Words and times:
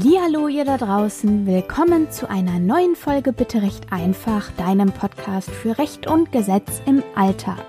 Hallo 0.00 0.48
ihr 0.48 0.64
da 0.64 0.78
draußen, 0.78 1.44
willkommen 1.44 2.10
zu 2.10 2.30
einer 2.30 2.58
neuen 2.58 2.96
Folge 2.96 3.34
Bitte 3.34 3.60
recht 3.60 3.92
einfach, 3.92 4.50
deinem 4.52 4.90
Podcast 4.90 5.50
für 5.50 5.76
Recht 5.76 6.06
und 6.06 6.32
Gesetz 6.32 6.80
im 6.86 7.02
Alltag. 7.14 7.62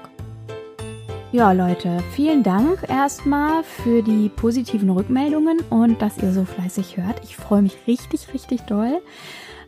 Ja 1.34 1.52
Leute, 1.52 2.02
vielen 2.12 2.42
Dank 2.42 2.88
erstmal 2.88 3.66
für 3.66 4.02
die 4.04 4.30
positiven 4.30 4.90
Rückmeldungen 4.90 5.60
und 5.70 6.02
dass 6.02 6.18
ihr 6.18 6.32
so 6.32 6.46
fleißig 6.46 6.96
hört. 6.96 7.22
Ich 7.24 7.36
freue 7.36 7.62
mich 7.62 7.76
richtig, 7.88 8.34
richtig 8.34 8.62
doll. 8.62 9.02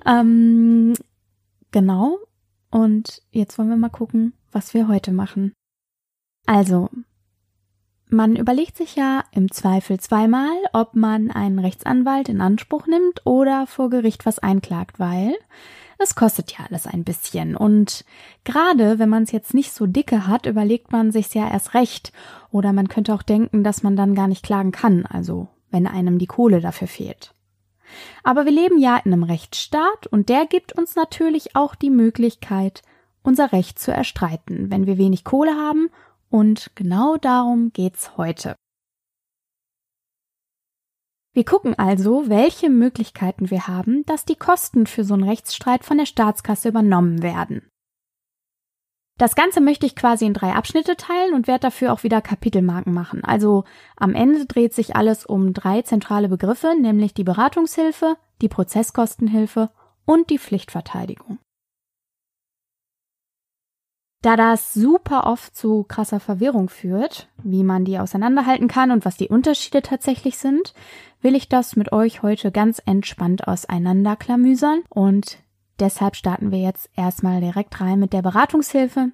Ähm, 0.06 0.94
genau. 1.72 2.20
Und 2.72 3.22
jetzt 3.32 3.58
wollen 3.58 3.70
wir 3.70 3.76
mal 3.76 3.90
gucken, 3.90 4.32
was 4.54 4.74
wir 4.74 4.88
heute 4.88 5.12
machen. 5.12 5.52
Also, 6.46 6.90
man 8.08 8.36
überlegt 8.36 8.78
sich 8.78 8.96
ja 8.96 9.24
im 9.32 9.52
Zweifel 9.52 10.00
zweimal, 10.00 10.56
ob 10.74 10.96
man 10.96 11.32
einen 11.32 11.60
Rechtsanwalt 11.60 12.30
in 12.30 12.42
Anspruch 12.42 12.88
nimmt 12.88 13.26
oder 13.26 13.68
vor 13.68 13.90
Gericht 13.90 14.26
was 14.26 14.40
einklagt, 14.40 15.00
weil 15.00 15.36
es 15.98 16.16
kostet 16.16 16.52
ja 16.52 16.66
alles 16.68 16.88
ein 16.88 17.04
bisschen. 17.04 17.56
Und 17.56 18.06
gerade 18.44 19.00
wenn 19.00 19.10
man 19.10 19.24
es 19.24 19.32
jetzt 19.32 19.54
nicht 19.54 19.74
so 19.74 19.86
dicke 19.86 20.28
hat, 20.28 20.46
überlegt 20.46 20.92
man 20.92 21.12
sich's 21.12 21.34
ja 21.34 21.50
erst 21.50 21.74
recht. 21.74 22.12
Oder 22.52 22.74
man 22.74 22.90
könnte 22.90 23.14
auch 23.14 23.24
denken, 23.24 23.64
dass 23.64 23.82
man 23.82 23.96
dann 23.96 24.14
gar 24.16 24.28
nicht 24.28 24.44
klagen 24.44 24.72
kann, 24.72 25.06
also 25.06 25.48
wenn 25.72 25.88
einem 25.88 26.20
die 26.20 26.28
Kohle 26.28 26.62
dafür 26.62 26.88
fehlt. 26.88 27.34
Aber 28.24 28.46
wir 28.46 28.52
leben 28.52 28.80
ja 28.80 28.98
in 28.98 29.14
einem 29.14 29.24
Rechtsstaat 29.24 30.08
und 30.08 30.30
der 30.30 30.46
gibt 30.46 30.78
uns 30.78 30.96
natürlich 30.96 31.56
auch 31.56 31.76
die 31.76 31.90
Möglichkeit, 31.90 32.82
unser 33.24 33.52
Recht 33.52 33.80
zu 33.80 33.92
erstreiten, 33.92 34.70
wenn 34.70 34.86
wir 34.86 34.98
wenig 34.98 35.24
Kohle 35.24 35.56
haben 35.56 35.90
und 36.30 36.72
genau 36.76 37.18
darum 37.18 37.72
geht's 37.72 38.18
heute. 38.18 38.56
Wir 41.34 41.44
gucken 41.44 41.78
also, 41.78 42.30
welche 42.30 42.70
Möglichkeiten 42.70 43.52
wir 43.52 43.68
haben, 43.68 44.06
dass 44.06 44.24
die 44.24 44.38
Kosten 44.38 44.88
für 44.88 45.04
so 45.04 45.14
einen 45.16 45.24
Rechtsstreit 45.24 45.84
von 45.84 45.98
der 45.98 46.06
Staatskasse 46.06 46.70
übernommen 46.70 47.22
werden. 47.22 47.68
Das 49.18 49.36
Ganze 49.36 49.62
möchte 49.62 49.86
ich 49.86 49.96
quasi 49.96 50.26
in 50.26 50.34
drei 50.34 50.54
Abschnitte 50.54 50.98
teilen 50.98 51.34
und 51.34 51.48
werde 51.48 51.62
dafür 51.62 51.94
auch 51.94 52.04
wieder 52.04 52.22
Kapitelmarken 52.22 52.94
machen. 52.94 53.24
Also 53.24 53.64
am 53.96 54.14
Ende 54.14 54.46
dreht 54.46 54.74
sich 54.74 54.96
alles 54.96 55.26
um 55.26 55.54
drei 55.54 55.82
zentrale 55.82 56.28
Begriffe, 56.30 56.74
nämlich 56.80 57.14
die 57.14 57.24
Beratungshilfe, 57.24 58.18
die 58.42 58.50
Prozesskostenhilfe 58.50 59.72
und 60.06 60.30
die 60.30 60.40
Pflichtverteidigung. 60.40 61.40
Da 64.26 64.36
das 64.36 64.74
super 64.74 65.28
oft 65.28 65.56
zu 65.56 65.84
krasser 65.84 66.20
Verwirrung 66.20 66.68
führt, 66.68 67.30
wie 67.44 67.64
man 67.64 67.86
die 67.86 68.00
auseinanderhalten 68.00 68.68
kann 68.68 68.90
und 68.90 69.06
was 69.06 69.18
die 69.18 69.30
Unterschiede 69.30 69.84
tatsächlich 69.84 70.40
sind, 70.40 70.74
will 71.22 71.36
ich 71.36 71.48
das 71.48 71.76
mit 71.76 71.92
euch 71.92 72.24
heute 72.24 72.52
ganz 72.52 72.82
entspannt 72.88 73.48
auseinanderklamüsern 73.48 74.82
und 74.90 75.38
deshalb 75.80 76.16
starten 76.16 76.50
wir 76.50 76.58
jetzt 76.58 76.90
erstmal 76.96 77.40
direkt 77.40 77.80
rein 77.80 78.00
mit 78.00 78.14
der 78.14 78.24
Beratungshilfe 78.24 79.12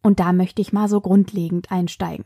und 0.00 0.20
da 0.20 0.32
möchte 0.32 0.62
ich 0.62 0.72
mal 0.72 0.86
so 0.86 1.00
grundlegend 1.00 1.72
einsteigen. 1.72 2.24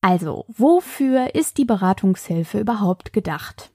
Also, 0.00 0.46
wofür 0.48 1.34
ist 1.34 1.58
die 1.58 1.66
Beratungshilfe 1.66 2.60
überhaupt 2.60 3.12
gedacht? 3.12 3.70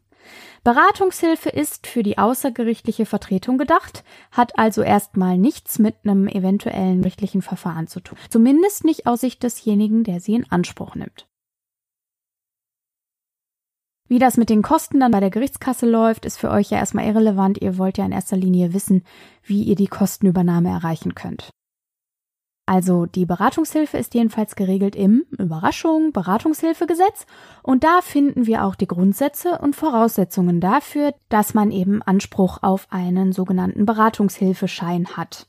Beratungshilfe 0.65 1.49
ist 1.49 1.85
für 1.85 2.01
die 2.01 2.17
außergerichtliche 2.17 3.05
Vertretung 3.05 3.59
gedacht, 3.59 4.03
hat 4.31 4.57
also 4.57 4.81
erstmal 4.81 5.37
nichts 5.37 5.77
mit 5.77 5.95
einem 6.03 6.27
eventuellen 6.27 7.01
gerichtlichen 7.03 7.43
Verfahren 7.43 7.85
zu 7.85 7.99
tun. 7.99 8.17
Zumindest 8.31 8.83
nicht 8.83 9.05
aus 9.05 9.21
Sicht 9.21 9.43
desjenigen, 9.43 10.03
der 10.03 10.19
sie 10.19 10.33
in 10.33 10.51
Anspruch 10.51 10.95
nimmt. 10.95 11.27
Wie 14.07 14.17
das 14.17 14.37
mit 14.37 14.49
den 14.49 14.63
Kosten 14.63 14.99
dann 14.99 15.11
bei 15.11 15.19
der 15.19 15.29
Gerichtskasse 15.29 15.87
läuft, 15.87 16.25
ist 16.25 16.37
für 16.37 16.49
euch 16.49 16.71
ja 16.71 16.79
erstmal 16.79 17.05
irrelevant. 17.05 17.59
Ihr 17.61 17.77
wollt 17.77 17.99
ja 17.99 18.05
in 18.05 18.11
erster 18.11 18.35
Linie 18.35 18.73
wissen, 18.73 19.03
wie 19.43 19.61
ihr 19.61 19.75
die 19.75 19.87
Kostenübernahme 19.87 20.69
erreichen 20.69 21.13
könnt. 21.13 21.51
Also 22.67 23.05
die 23.05 23.27
Beratungshilfe 23.27 23.97
ist 23.97 24.15
jedenfalls 24.15 24.55
geregelt 24.55 24.95
im 24.95 25.25
Überraschung 25.37 26.11
Beratungshilfegesetz 26.11 27.27
und 27.61 27.83
da 27.83 28.01
finden 28.01 28.47
wir 28.47 28.65
auch 28.65 28.73
die 28.73 28.87
Grundsätze 28.87 29.59
und 29.59 29.75
Voraussetzungen 29.75 30.59
dafür, 30.59 31.13
dass 31.29 31.53
man 31.53 31.69
eben 31.69 32.01
Anspruch 32.01 32.63
auf 32.63 32.87
einen 32.89 33.33
sogenannten 33.33 33.85
Beratungshilfeschein 33.85 35.15
hat. 35.15 35.47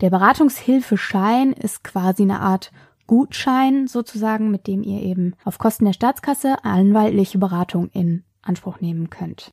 Der 0.00 0.10
Beratungshilfeschein 0.10 1.52
ist 1.52 1.82
quasi 1.82 2.22
eine 2.22 2.40
Art 2.40 2.70
Gutschein 3.08 3.88
sozusagen, 3.88 4.50
mit 4.52 4.68
dem 4.68 4.84
ihr 4.84 5.02
eben 5.02 5.34
auf 5.44 5.58
Kosten 5.58 5.86
der 5.86 5.92
Staatskasse 5.92 6.64
anwaltliche 6.64 7.38
Beratung 7.38 7.88
in 7.88 8.22
Anspruch 8.42 8.80
nehmen 8.80 9.10
könnt. 9.10 9.50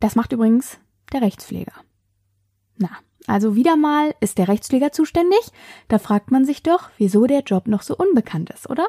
Das 0.00 0.16
macht 0.16 0.32
übrigens 0.32 0.78
der 1.12 1.20
Rechtspfleger. 1.20 1.74
Na, 2.78 2.88
also 3.26 3.54
wieder 3.54 3.76
mal 3.76 4.14
ist 4.20 4.38
der 4.38 4.48
Rechtspfleger 4.48 4.92
zuständig? 4.92 5.40
Da 5.88 5.98
fragt 5.98 6.30
man 6.30 6.44
sich 6.44 6.62
doch, 6.62 6.90
wieso 6.96 7.26
der 7.26 7.40
Job 7.40 7.66
noch 7.66 7.82
so 7.82 7.96
unbekannt 7.96 8.50
ist, 8.50 8.68
oder? 8.68 8.88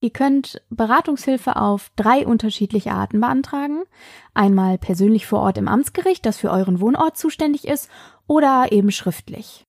Ihr 0.00 0.10
könnt 0.10 0.60
Beratungshilfe 0.68 1.56
auf 1.56 1.90
drei 1.96 2.26
unterschiedliche 2.26 2.92
Arten 2.92 3.20
beantragen. 3.20 3.84
Einmal 4.34 4.76
persönlich 4.76 5.26
vor 5.26 5.40
Ort 5.40 5.56
im 5.56 5.66
Amtsgericht, 5.66 6.26
das 6.26 6.36
für 6.36 6.50
euren 6.50 6.80
Wohnort 6.80 7.16
zuständig 7.16 7.66
ist, 7.66 7.90
oder 8.26 8.70
eben 8.70 8.90
schriftlich. 8.90 9.64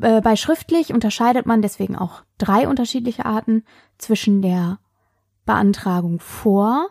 Äh, 0.00 0.22
bei 0.22 0.36
schriftlich 0.36 0.94
unterscheidet 0.94 1.44
man 1.44 1.60
deswegen 1.60 1.96
auch 1.96 2.22
drei 2.38 2.66
unterschiedliche 2.66 3.26
Arten 3.26 3.64
zwischen 3.98 4.40
der 4.40 4.78
Beantragung 5.44 6.18
vor 6.20 6.88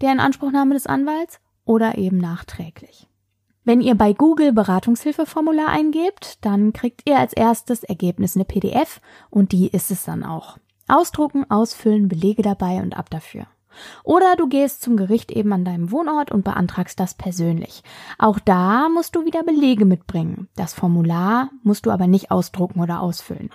der 0.00 0.12
Inanspruchnahme 0.12 0.72
des 0.72 0.86
Anwalts 0.86 1.38
oder 1.68 1.98
eben 1.98 2.16
nachträglich. 2.16 3.06
Wenn 3.62 3.82
ihr 3.82 3.94
bei 3.94 4.14
Google 4.14 4.52
Beratungshilfeformular 4.52 5.68
eingebt, 5.68 6.38
dann 6.44 6.72
kriegt 6.72 7.08
ihr 7.08 7.18
als 7.18 7.34
erstes 7.34 7.84
Ergebnis 7.84 8.34
eine 8.34 8.46
PDF 8.46 9.00
und 9.28 9.52
die 9.52 9.68
ist 9.68 9.90
es 9.90 10.04
dann 10.04 10.24
auch. 10.24 10.56
Ausdrucken, 10.88 11.48
ausfüllen, 11.50 12.08
Belege 12.08 12.40
dabei 12.40 12.80
und 12.80 12.96
ab 12.96 13.10
dafür. 13.10 13.46
Oder 14.04 14.36
du 14.36 14.48
gehst 14.48 14.80
zum 14.80 14.96
Gericht 14.96 15.30
eben 15.30 15.52
an 15.52 15.66
deinem 15.66 15.92
Wohnort 15.92 16.32
und 16.32 16.44
beantragst 16.44 16.98
das 16.98 17.14
persönlich. 17.14 17.82
Auch 18.18 18.38
da 18.38 18.88
musst 18.88 19.14
du 19.14 19.26
wieder 19.26 19.42
Belege 19.42 19.84
mitbringen. 19.84 20.48
Das 20.56 20.72
Formular 20.72 21.50
musst 21.62 21.84
du 21.84 21.90
aber 21.90 22.06
nicht 22.06 22.30
ausdrucken 22.30 22.80
oder 22.80 23.02
ausfüllen. 23.02 23.50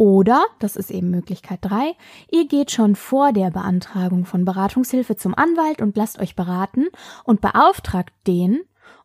Oder, 0.00 0.46
das 0.60 0.76
ist 0.76 0.90
eben 0.90 1.10
Möglichkeit 1.10 1.58
drei, 1.60 1.94
ihr 2.30 2.48
geht 2.48 2.70
schon 2.70 2.96
vor 2.96 3.34
der 3.34 3.50
Beantragung 3.50 4.24
von 4.24 4.46
Beratungshilfe 4.46 5.16
zum 5.16 5.34
Anwalt 5.34 5.82
und 5.82 5.94
lasst 5.94 6.18
euch 6.18 6.34
beraten 6.34 6.86
und 7.24 7.42
beauftragt 7.42 8.14
den, 8.26 8.60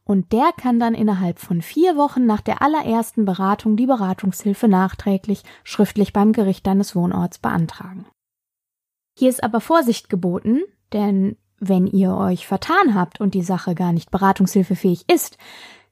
und 0.06 0.32
der 0.32 0.52
kann 0.56 0.80
dann 0.80 0.94
innerhalb 0.94 1.40
von 1.40 1.62
vier 1.62 1.98
Wochen 1.98 2.26
nach 2.26 2.40
der 2.40 2.62
allerersten 2.62 3.26
Beratung 3.26 3.76
die 3.76 3.88
Beratungshilfe 3.88 4.70
nachträglich 4.70 5.44
schriftlich 5.66 6.14
beim 6.14 6.32
Gericht 6.32 6.66
deines 6.66 6.96
Wohnorts 6.96 7.40
beantragen. 7.40 8.06
Hier 9.20 9.30
ist 9.30 9.44
aber 9.44 9.60
Vorsicht 9.60 10.08
geboten, 10.08 10.62
denn 10.94 11.36
wenn 11.60 11.88
ihr 11.88 12.16
euch 12.16 12.48
vertan 12.48 12.96
habt 12.96 13.20
und 13.20 13.34
die 13.34 13.44
Sache 13.44 13.76
gar 13.76 13.92
nicht 13.92 14.12
beratungshilfefähig 14.12 15.10
ist, 15.12 15.38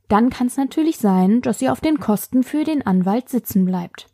dann 0.07 0.29
kann 0.29 0.47
es 0.47 0.55
natürlich 0.55 0.97
sein, 0.97 1.41
dass 1.41 1.61
ihr 1.61 1.73
auf 1.73 1.81
den 1.81 1.99
Kosten 1.99 2.43
für 2.43 2.63
den 2.63 2.87
Anwalt 2.87 3.27
sitzen 3.27 3.65
bleibt. 3.65 4.12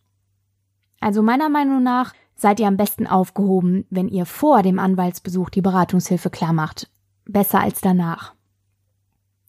Also 1.00 1.22
meiner 1.22 1.50
Meinung 1.50 1.84
nach 1.84 2.14
seid 2.36 2.60
ihr 2.60 2.68
am 2.68 2.78
besten 2.78 3.08
aufgehoben, 3.08 3.86
wenn 3.90 4.08
ihr 4.08 4.26
vor 4.26 4.64
dem 4.64 4.80
Anwaltsbesuch 4.80 5.50
die 5.50 5.62
Beratungshilfe 5.62 6.30
klar 6.30 6.54
macht. 6.54 6.90
Besser 7.26 7.60
als 7.60 7.82
danach. 7.82 8.34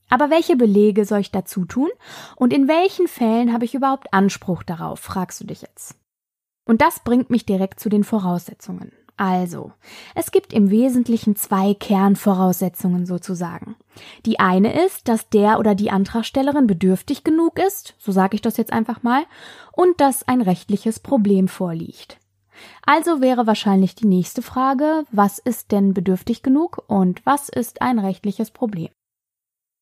Aber 0.08 0.28
welche 0.28 0.56
Belege 0.56 1.04
soll 1.04 1.20
ich 1.20 1.30
dazu 1.30 1.64
tun? 1.64 1.88
Und 2.36 2.52
in 2.52 2.66
welchen 2.66 3.06
Fällen 3.06 3.52
habe 3.52 3.64
ich 3.64 3.74
überhaupt 3.74 4.12
Anspruch 4.12 4.64
darauf, 4.64 4.98
fragst 4.98 5.40
du 5.40 5.46
dich 5.46 5.62
jetzt. 5.62 5.94
Und 6.64 6.82
das 6.82 7.00
bringt 7.00 7.30
mich 7.30 7.46
direkt 7.46 7.80
zu 7.80 7.88
den 7.88 8.04
Voraussetzungen. 8.04 8.92
Also, 9.20 9.72
es 10.14 10.30
gibt 10.30 10.54
im 10.54 10.70
Wesentlichen 10.70 11.36
zwei 11.36 11.74
Kernvoraussetzungen 11.74 13.04
sozusagen. 13.04 13.76
Die 14.24 14.40
eine 14.40 14.82
ist, 14.86 15.08
dass 15.08 15.28
der 15.28 15.58
oder 15.58 15.74
die 15.74 15.90
Antragstellerin 15.90 16.66
bedürftig 16.66 17.22
genug 17.22 17.58
ist, 17.58 17.94
so 17.98 18.12
sage 18.12 18.36
ich 18.36 18.40
das 18.40 18.56
jetzt 18.56 18.72
einfach 18.72 19.02
mal, 19.02 19.24
und 19.72 20.00
dass 20.00 20.26
ein 20.26 20.40
rechtliches 20.40 21.00
Problem 21.00 21.48
vorliegt. 21.48 22.18
Also 22.86 23.20
wäre 23.20 23.46
wahrscheinlich 23.46 23.94
die 23.94 24.06
nächste 24.06 24.40
Frage, 24.40 25.04
was 25.12 25.38
ist 25.38 25.70
denn 25.70 25.92
bedürftig 25.92 26.42
genug 26.42 26.82
und 26.86 27.20
was 27.26 27.50
ist 27.50 27.82
ein 27.82 27.98
rechtliches 27.98 28.50
Problem? 28.50 28.88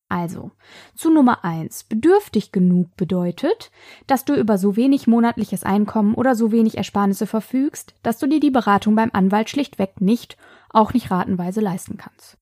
Also, 0.09 0.51
zu 0.95 1.11
Nummer 1.11 1.45
eins: 1.45 1.83
Bedürftig 1.83 2.51
genug 2.51 2.95
bedeutet, 2.97 3.71
dass 4.07 4.25
du 4.25 4.33
über 4.33 4.57
so 4.57 4.75
wenig 4.75 5.05
monatliches 5.05 5.63
Einkommen 5.63 6.15
oder 6.15 6.35
so 6.35 6.51
wenig 6.51 6.77
Ersparnisse 6.77 7.27
verfügst, 7.27 7.93
dass 8.01 8.17
du 8.17 8.25
dir 8.25 8.39
die 8.39 8.49
Beratung 8.49 8.95
beim 8.95 9.11
Anwalt 9.13 9.51
schlichtweg 9.51 10.01
nicht, 10.01 10.35
auch 10.71 10.93
nicht 10.93 11.11
ratenweise 11.11 11.61
leisten 11.61 11.97
kannst. 11.97 12.37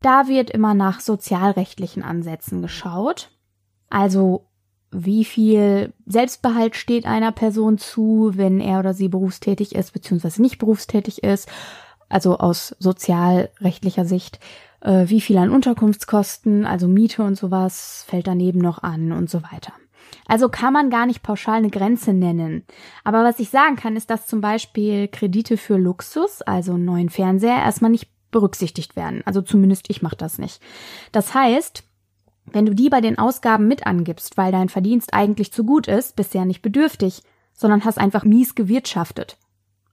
Da 0.00 0.26
wird 0.28 0.50
immer 0.50 0.74
nach 0.74 1.00
sozialrechtlichen 1.00 2.02
Ansätzen 2.02 2.60
geschaut. 2.60 3.30
Also 3.88 4.46
wie 4.90 5.24
viel 5.24 5.92
Selbstbehalt 6.06 6.74
steht 6.74 7.06
einer 7.06 7.32
Person 7.32 7.78
zu, 7.78 8.32
wenn 8.34 8.60
er 8.60 8.80
oder 8.80 8.94
sie 8.94 9.08
berufstätig 9.08 9.74
ist, 9.74 9.92
beziehungsweise 9.92 10.42
nicht 10.42 10.58
berufstätig 10.58 11.22
ist, 11.22 11.48
also 12.08 12.38
aus 12.38 12.74
sozialrechtlicher 12.78 14.04
Sicht, 14.04 14.40
äh, 14.80 15.04
wie 15.08 15.20
viel 15.20 15.38
an 15.38 15.50
Unterkunftskosten, 15.50 16.64
also 16.64 16.88
Miete 16.88 17.22
und 17.22 17.36
sowas, 17.36 18.04
fällt 18.08 18.26
daneben 18.26 18.60
noch 18.60 18.82
an 18.82 19.12
und 19.12 19.30
so 19.30 19.42
weiter. 19.42 19.72
Also 20.26 20.48
kann 20.48 20.72
man 20.72 20.90
gar 20.90 21.06
nicht 21.06 21.22
pauschal 21.22 21.56
eine 21.56 21.70
Grenze 21.70 22.12
nennen. 22.12 22.64
Aber 23.04 23.24
was 23.24 23.40
ich 23.40 23.50
sagen 23.50 23.76
kann, 23.76 23.96
ist, 23.96 24.10
dass 24.10 24.26
zum 24.26 24.40
Beispiel 24.40 25.08
Kredite 25.08 25.56
für 25.56 25.76
Luxus, 25.76 26.42
also 26.42 26.74
einen 26.74 26.84
neuen 26.84 27.08
Fernseher, 27.08 27.56
erstmal 27.56 27.90
nicht 27.90 28.08
berücksichtigt 28.30 28.96
werden. 28.96 29.22
Also 29.24 29.40
zumindest 29.40 29.88
ich 29.88 30.02
mache 30.02 30.16
das 30.16 30.38
nicht. 30.38 30.60
Das 31.12 31.34
heißt, 31.34 31.82
wenn 32.52 32.66
du 32.66 32.74
die 32.74 32.88
bei 32.88 33.00
den 33.00 33.18
Ausgaben 33.18 33.68
mit 33.68 33.86
angibst, 33.86 34.36
weil 34.36 34.52
dein 34.52 34.68
Verdienst 34.68 35.14
eigentlich 35.14 35.52
zu 35.52 35.64
gut 35.64 35.88
ist, 35.88 36.16
bist 36.16 36.34
du 36.34 36.38
ja 36.38 36.44
nicht 36.44 36.62
bedürftig, 36.62 37.22
sondern 37.52 37.84
hast 37.84 37.98
einfach 37.98 38.24
mies 38.24 38.54
gewirtschaftet. 38.54 39.38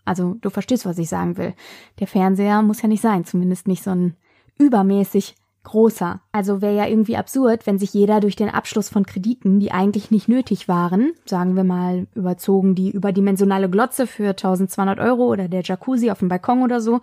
Also 0.06 0.36
du 0.42 0.50
verstehst, 0.50 0.86
was 0.86 0.98
ich 0.98 1.10
sagen 1.10 1.38
will. 1.38 1.54
Der 2.00 2.08
Fernseher 2.08 2.62
muss 2.62 2.82
ja 2.82 2.88
nicht 2.88 3.02
sein, 3.02 3.26
zumindest 3.26 3.68
nicht 3.68 3.84
so 3.84 3.92
ein 3.92 4.16
übermäßig 4.58 5.36
großer. 5.66 6.22
Also 6.32 6.62
wäre 6.62 6.76
ja 6.76 6.88
irgendwie 6.88 7.18
absurd, 7.18 7.68
wenn 7.68 7.78
sich 7.78 7.94
jeder 7.94 8.22
durch 8.22 8.38
den 8.38 8.50
Abschluss 8.50 8.88
von 8.88 9.06
Krediten, 9.06 9.60
die 9.60 9.72
eigentlich 9.72 10.12
nicht 10.12 10.30
nötig 10.30 10.70
waren, 10.70 11.12
sagen 11.26 11.58
wir 11.58 11.66
mal 11.66 12.08
überzogen 12.16 12.76
die 12.76 12.92
überdimensionale 12.92 13.70
Glotze 13.70 14.08
für 14.08 14.30
1200 14.30 15.00
Euro 15.00 15.26
oder 15.26 15.50
der 15.50 15.64
Jacuzzi 15.64 16.12
auf 16.12 16.20
dem 16.20 16.30
Balkon 16.30 16.62
oder 16.62 16.80
so, 16.80 17.02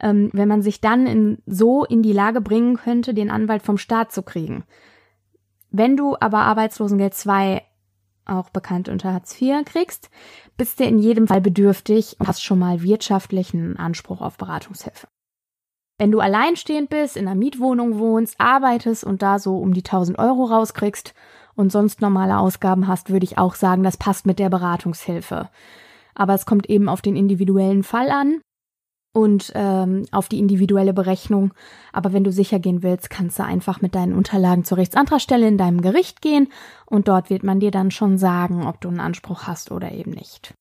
ähm, 0.00 0.28
wenn 0.34 0.48
man 0.48 0.60
sich 0.60 0.82
dann 0.82 1.06
in, 1.06 1.38
so 1.46 1.84
in 1.84 2.02
die 2.02 2.12
Lage 2.12 2.42
bringen 2.42 2.76
könnte, 2.76 3.14
den 3.14 3.30
Anwalt 3.30 3.62
vom 3.62 3.78
Staat 3.78 4.12
zu 4.12 4.22
kriegen. 4.22 4.64
Wenn 5.70 5.96
du 5.96 6.16
aber 6.20 6.40
Arbeitslosengeld 6.40 7.14
2, 7.14 7.62
auch 8.26 8.50
bekannt 8.50 8.88
unter 8.88 9.12
Hartz 9.12 9.40
IV, 9.40 9.64
kriegst, 9.64 10.10
bist 10.56 10.80
du 10.80 10.84
in 10.84 10.98
jedem 10.98 11.26
Fall 11.26 11.40
bedürftig 11.40 12.16
und 12.18 12.28
hast 12.28 12.42
schon 12.42 12.58
mal 12.58 12.82
wirtschaftlichen 12.82 13.76
Anspruch 13.76 14.20
auf 14.20 14.36
Beratungshilfe. 14.36 15.08
Wenn 15.98 16.10
du 16.10 16.18
alleinstehend 16.18 16.90
bist, 16.90 17.16
in 17.16 17.28
einer 17.28 17.36
Mietwohnung 17.36 17.98
wohnst, 17.98 18.34
arbeitest 18.38 19.04
und 19.04 19.22
da 19.22 19.38
so 19.38 19.58
um 19.58 19.74
die 19.74 19.84
1000 19.84 20.18
Euro 20.18 20.44
rauskriegst 20.44 21.14
und 21.54 21.70
sonst 21.70 22.00
normale 22.00 22.38
Ausgaben 22.38 22.88
hast, 22.88 23.10
würde 23.10 23.24
ich 23.24 23.38
auch 23.38 23.54
sagen, 23.54 23.84
das 23.84 23.96
passt 23.96 24.26
mit 24.26 24.40
der 24.40 24.50
Beratungshilfe. 24.50 25.50
Aber 26.14 26.34
es 26.34 26.46
kommt 26.46 26.68
eben 26.68 26.88
auf 26.88 27.00
den 27.00 27.14
individuellen 27.14 27.84
Fall 27.84 28.10
an 28.10 28.40
und 29.14 29.52
ähm, 29.54 30.04
auf 30.10 30.28
die 30.28 30.40
individuelle 30.40 30.92
Berechnung. 30.92 31.54
Aber 31.92 32.12
wenn 32.12 32.24
du 32.24 32.32
sicher 32.32 32.58
gehen 32.58 32.82
willst, 32.82 33.08
kannst 33.08 33.38
du 33.38 33.44
einfach 33.44 33.80
mit 33.80 33.94
deinen 33.94 34.14
Unterlagen 34.14 34.64
zur 34.64 34.78
Rechtsantragstelle 34.78 35.46
in 35.46 35.58
deinem 35.58 35.80
Gericht 35.80 36.20
gehen 36.20 36.48
und 36.86 37.06
dort 37.06 37.30
wird 37.30 37.44
man 37.44 37.60
dir 37.60 37.70
dann 37.70 37.92
schon 37.92 38.18
sagen, 38.18 38.66
ob 38.66 38.80
du 38.80 38.88
einen 38.88 39.00
Anspruch 39.00 39.44
hast 39.44 39.70
oder 39.70 39.92
eben 39.92 40.10
nicht. 40.10 40.54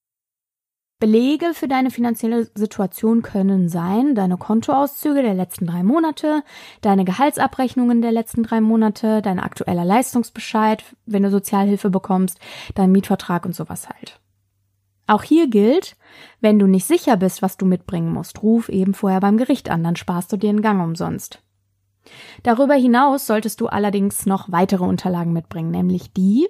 Belege 1.03 1.53
für 1.53 1.67
deine 1.67 1.91
finanzielle 1.91 2.49
Situation 2.55 3.23
können 3.23 3.67
sein 3.67 4.15
deine 4.15 4.37
Kontoauszüge 4.37 5.21
der 5.21 5.33
letzten 5.33 5.65
drei 5.65 5.83
Monate, 5.83 6.43
deine 6.79 7.03
Gehaltsabrechnungen 7.03 8.01
der 8.01 8.13
letzten 8.13 8.43
drei 8.43 8.61
Monate, 8.61 9.21
dein 9.21 9.41
aktueller 9.41 9.83
Leistungsbescheid, 9.83 10.81
wenn 11.05 11.23
du 11.23 11.29
Sozialhilfe 11.29 11.89
bekommst, 11.89 12.39
dein 12.75 12.93
Mietvertrag 12.93 13.45
und 13.45 13.53
sowas 13.53 13.89
halt. 13.89 14.21
Auch 15.05 15.23
hier 15.23 15.49
gilt, 15.49 15.97
wenn 16.39 16.57
du 16.57 16.67
nicht 16.67 16.85
sicher 16.85 17.17
bist, 17.17 17.41
was 17.41 17.57
du 17.57 17.65
mitbringen 17.65 18.13
musst, 18.13 18.41
ruf 18.41 18.69
eben 18.69 18.93
vorher 18.93 19.19
beim 19.19 19.35
Gericht 19.35 19.69
an, 19.69 19.83
dann 19.83 19.97
sparst 19.97 20.31
du 20.31 20.37
dir 20.37 20.51
einen 20.51 20.61
Gang 20.61 20.81
umsonst. 20.81 21.43
Darüber 22.43 22.75
hinaus 22.75 23.27
solltest 23.27 23.59
du 23.59 23.67
allerdings 23.67 24.25
noch 24.25 24.53
weitere 24.53 24.85
Unterlagen 24.85 25.33
mitbringen, 25.33 25.71
nämlich 25.71 26.13
die, 26.13 26.47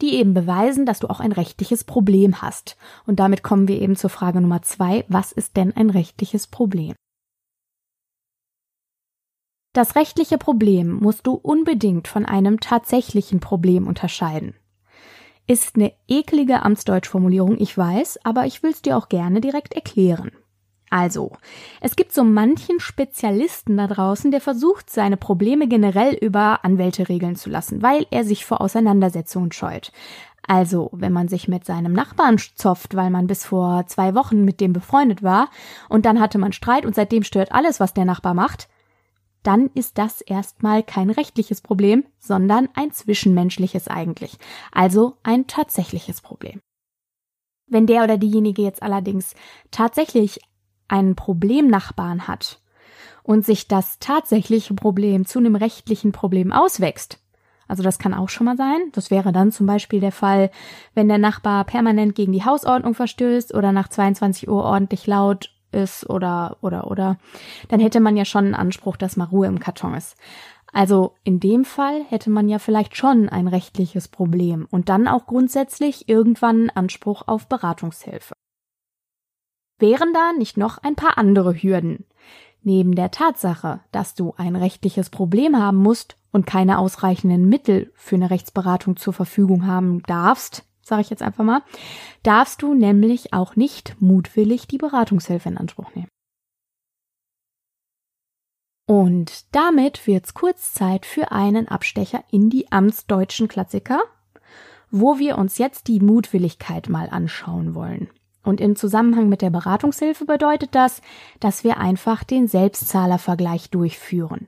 die 0.00 0.14
eben 0.14 0.34
beweisen, 0.34 0.86
dass 0.86 1.00
du 1.00 1.08
auch 1.08 1.20
ein 1.20 1.32
rechtliches 1.32 1.84
Problem 1.84 2.42
hast. 2.42 2.76
Und 3.06 3.20
damit 3.20 3.42
kommen 3.42 3.68
wir 3.68 3.80
eben 3.80 3.96
zur 3.96 4.10
Frage 4.10 4.40
Nummer 4.40 4.62
zwei, 4.62 5.04
was 5.08 5.32
ist 5.32 5.56
denn 5.56 5.74
ein 5.76 5.90
rechtliches 5.90 6.46
Problem? 6.46 6.94
Das 9.72 9.94
rechtliche 9.94 10.38
Problem 10.38 10.94
musst 11.00 11.26
du 11.26 11.34
unbedingt 11.34 12.08
von 12.08 12.24
einem 12.24 12.60
tatsächlichen 12.60 13.40
Problem 13.40 13.86
unterscheiden. 13.86 14.54
Ist 15.46 15.76
eine 15.76 15.92
eklige 16.08 16.62
Amtsdeutschformulierung, 16.62 17.60
ich 17.60 17.76
weiß, 17.76 18.20
aber 18.24 18.46
ich 18.46 18.62
will 18.62 18.70
es 18.70 18.80
dir 18.80 18.96
auch 18.96 19.10
gerne 19.10 19.40
direkt 19.42 19.74
erklären. 19.74 20.32
Also, 20.88 21.32
es 21.80 21.96
gibt 21.96 22.12
so 22.12 22.22
manchen 22.22 22.78
Spezialisten 22.78 23.76
da 23.76 23.88
draußen, 23.88 24.30
der 24.30 24.40
versucht, 24.40 24.88
seine 24.88 25.16
Probleme 25.16 25.66
generell 25.66 26.14
über 26.14 26.64
Anwälte 26.64 27.08
regeln 27.08 27.34
zu 27.34 27.50
lassen, 27.50 27.82
weil 27.82 28.06
er 28.10 28.24
sich 28.24 28.44
vor 28.44 28.60
Auseinandersetzungen 28.60 29.50
scheut. 29.52 29.90
Also, 30.46 30.90
wenn 30.92 31.12
man 31.12 31.26
sich 31.26 31.48
mit 31.48 31.64
seinem 31.64 31.92
Nachbarn 31.92 32.38
zopft, 32.38 32.94
weil 32.94 33.10
man 33.10 33.26
bis 33.26 33.44
vor 33.44 33.84
zwei 33.88 34.14
Wochen 34.14 34.44
mit 34.44 34.60
dem 34.60 34.72
befreundet 34.72 35.24
war, 35.24 35.50
und 35.88 36.06
dann 36.06 36.20
hatte 36.20 36.38
man 36.38 36.52
Streit 36.52 36.86
und 36.86 36.94
seitdem 36.94 37.24
stört 37.24 37.50
alles, 37.50 37.80
was 37.80 37.94
der 37.94 38.04
Nachbar 38.04 38.34
macht, 38.34 38.68
dann 39.42 39.70
ist 39.74 39.98
das 39.98 40.20
erstmal 40.20 40.82
kein 40.82 41.10
rechtliches 41.10 41.60
Problem, 41.60 42.04
sondern 42.18 42.68
ein 42.74 42.92
zwischenmenschliches 42.92 43.88
eigentlich, 43.88 44.38
also 44.72 45.16
ein 45.22 45.46
tatsächliches 45.46 46.20
Problem. 46.20 46.60
Wenn 47.68 47.86
der 47.86 48.04
oder 48.04 48.18
diejenige 48.18 48.62
jetzt 48.62 48.82
allerdings 48.82 49.34
tatsächlich 49.70 50.40
einen 50.88 51.16
Problemnachbarn 51.16 52.28
hat 52.28 52.60
und 53.22 53.44
sich 53.44 53.68
das 53.68 53.98
tatsächliche 53.98 54.74
Problem 54.74 55.26
zu 55.26 55.38
einem 55.38 55.56
rechtlichen 55.56 56.12
Problem 56.12 56.52
auswächst, 56.52 57.20
also 57.68 57.82
das 57.82 57.98
kann 57.98 58.14
auch 58.14 58.28
schon 58.28 58.44
mal 58.44 58.56
sein. 58.56 58.90
Das 58.92 59.10
wäre 59.10 59.32
dann 59.32 59.52
zum 59.52 59.66
Beispiel 59.66 60.00
der 60.00 60.12
Fall, 60.12 60.50
wenn 60.94 61.08
der 61.08 61.18
Nachbar 61.18 61.64
permanent 61.64 62.14
gegen 62.14 62.32
die 62.32 62.44
Hausordnung 62.44 62.94
verstößt 62.94 63.54
oder 63.54 63.72
nach 63.72 63.88
22 63.88 64.48
Uhr 64.48 64.62
ordentlich 64.62 65.06
laut 65.06 65.50
ist 65.72 66.08
oder, 66.08 66.58
oder, 66.60 66.90
oder, 66.90 67.18
dann 67.68 67.80
hätte 67.80 68.00
man 68.00 68.16
ja 68.16 68.24
schon 68.24 68.46
einen 68.46 68.54
Anspruch, 68.54 68.96
dass 68.96 69.16
mal 69.16 69.24
Ruhe 69.24 69.46
im 69.46 69.58
Karton 69.58 69.94
ist. 69.94 70.16
Also 70.72 71.14
in 71.24 71.40
dem 71.40 71.64
Fall 71.64 72.04
hätte 72.08 72.30
man 72.30 72.48
ja 72.48 72.58
vielleicht 72.58 72.96
schon 72.96 73.28
ein 73.28 73.48
rechtliches 73.48 74.08
Problem 74.08 74.66
und 74.70 74.88
dann 74.88 75.08
auch 75.08 75.26
grundsätzlich 75.26 76.08
irgendwann 76.08 76.70
Anspruch 76.70 77.22
auf 77.26 77.48
Beratungshilfe. 77.48 78.34
Wären 79.78 80.12
da 80.12 80.32
nicht 80.32 80.56
noch 80.56 80.78
ein 80.78 80.96
paar 80.96 81.18
andere 81.18 81.54
Hürden? 81.54 82.06
Neben 82.62 82.94
der 82.94 83.10
Tatsache, 83.10 83.80
dass 83.92 84.14
du 84.14 84.34
ein 84.36 84.56
rechtliches 84.56 85.10
Problem 85.10 85.56
haben 85.56 85.76
musst 85.76 86.16
und 86.32 86.46
keine 86.46 86.78
ausreichenden 86.78 87.48
Mittel 87.48 87.92
für 87.94 88.16
eine 88.16 88.30
Rechtsberatung 88.30 88.96
zur 88.96 89.12
Verfügung 89.12 89.66
haben 89.66 90.02
darfst, 90.02 90.64
sage 90.82 91.02
ich 91.02 91.10
jetzt 91.10 91.22
einfach 91.22 91.44
mal, 91.44 91.62
darfst 92.22 92.62
du 92.62 92.74
nämlich 92.74 93.32
auch 93.32 93.56
nicht 93.56 94.00
mutwillig 94.00 94.66
die 94.66 94.78
Beratungshilfe 94.78 95.48
in 95.48 95.58
Anspruch 95.58 95.94
nehmen. 95.94 96.08
Und 98.88 99.54
damit 99.54 100.06
wird's 100.06 100.32
kurz 100.32 100.72
Zeit 100.72 101.06
für 101.06 101.32
einen 101.32 101.66
Abstecher 101.68 102.22
in 102.30 102.50
die 102.50 102.70
amtsdeutschen 102.70 103.48
Klassiker, 103.48 104.00
wo 104.90 105.18
wir 105.18 105.38
uns 105.38 105.58
jetzt 105.58 105.88
die 105.88 106.00
Mutwilligkeit 106.00 106.88
mal 106.88 107.08
anschauen 107.10 107.74
wollen. 107.74 108.08
Und 108.46 108.60
im 108.60 108.76
Zusammenhang 108.76 109.28
mit 109.28 109.42
der 109.42 109.50
Beratungshilfe 109.50 110.24
bedeutet 110.24 110.76
das, 110.76 111.02
dass 111.40 111.64
wir 111.64 111.78
einfach 111.78 112.22
den 112.22 112.46
Selbstzahlervergleich 112.46 113.70
durchführen. 113.70 114.46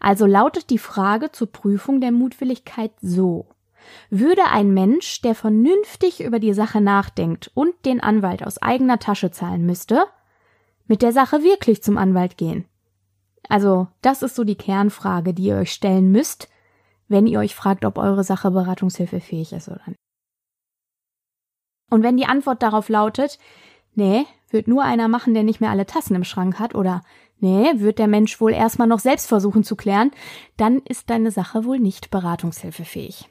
Also 0.00 0.26
lautet 0.26 0.68
die 0.68 0.78
Frage 0.78 1.30
zur 1.30 1.52
Prüfung 1.52 2.00
der 2.00 2.10
Mutwilligkeit 2.10 2.90
so. 3.00 3.46
Würde 4.10 4.42
ein 4.50 4.74
Mensch, 4.74 5.22
der 5.22 5.36
vernünftig 5.36 6.24
über 6.24 6.40
die 6.40 6.54
Sache 6.54 6.80
nachdenkt 6.80 7.52
und 7.54 7.72
den 7.84 8.00
Anwalt 8.00 8.44
aus 8.44 8.60
eigener 8.60 8.98
Tasche 8.98 9.30
zahlen 9.30 9.64
müsste, 9.64 10.06
mit 10.88 11.00
der 11.00 11.12
Sache 11.12 11.44
wirklich 11.44 11.84
zum 11.84 11.98
Anwalt 11.98 12.36
gehen? 12.36 12.64
Also, 13.48 13.86
das 14.02 14.22
ist 14.22 14.34
so 14.34 14.42
die 14.42 14.56
Kernfrage, 14.56 15.34
die 15.34 15.44
ihr 15.44 15.56
euch 15.58 15.70
stellen 15.70 16.10
müsst, 16.10 16.48
wenn 17.06 17.28
ihr 17.28 17.38
euch 17.38 17.54
fragt, 17.54 17.84
ob 17.84 17.96
eure 17.96 18.24
Sache 18.24 18.50
beratungshilfefähig 18.50 19.52
ist 19.52 19.68
oder 19.68 19.82
nicht. 19.86 20.00
Und 21.90 22.02
wenn 22.02 22.16
die 22.16 22.26
Antwort 22.26 22.62
darauf 22.62 22.88
lautet, 22.88 23.38
nee, 23.94 24.24
wird 24.50 24.68
nur 24.68 24.82
einer 24.82 25.08
machen, 25.08 25.34
der 25.34 25.42
nicht 25.42 25.60
mehr 25.60 25.70
alle 25.70 25.86
Tassen 25.86 26.14
im 26.14 26.24
Schrank 26.24 26.58
hat, 26.58 26.74
oder 26.74 27.02
nee, 27.38 27.68
wird 27.76 27.98
der 27.98 28.08
Mensch 28.08 28.40
wohl 28.40 28.52
erstmal 28.52 28.88
noch 28.88 29.00
selbst 29.00 29.28
versuchen 29.28 29.64
zu 29.64 29.76
klären, 29.76 30.10
dann 30.56 30.78
ist 30.80 31.10
deine 31.10 31.30
Sache 31.30 31.64
wohl 31.64 31.78
nicht 31.78 32.10
beratungshilfefähig. 32.10 33.28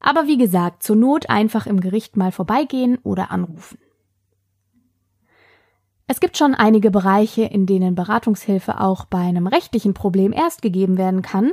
Aber 0.00 0.26
wie 0.26 0.36
gesagt, 0.36 0.82
zur 0.82 0.96
Not 0.96 1.30
einfach 1.30 1.66
im 1.66 1.80
Gericht 1.80 2.16
mal 2.16 2.32
vorbeigehen 2.32 2.98
oder 3.02 3.30
anrufen. 3.30 3.78
Es 6.06 6.20
gibt 6.20 6.36
schon 6.36 6.54
einige 6.54 6.90
Bereiche, 6.90 7.44
in 7.44 7.64
denen 7.64 7.94
Beratungshilfe 7.94 8.80
auch 8.80 9.06
bei 9.06 9.18
einem 9.18 9.46
rechtlichen 9.46 9.94
Problem 9.94 10.32
erst 10.32 10.60
gegeben 10.60 10.98
werden 10.98 11.22
kann, 11.22 11.52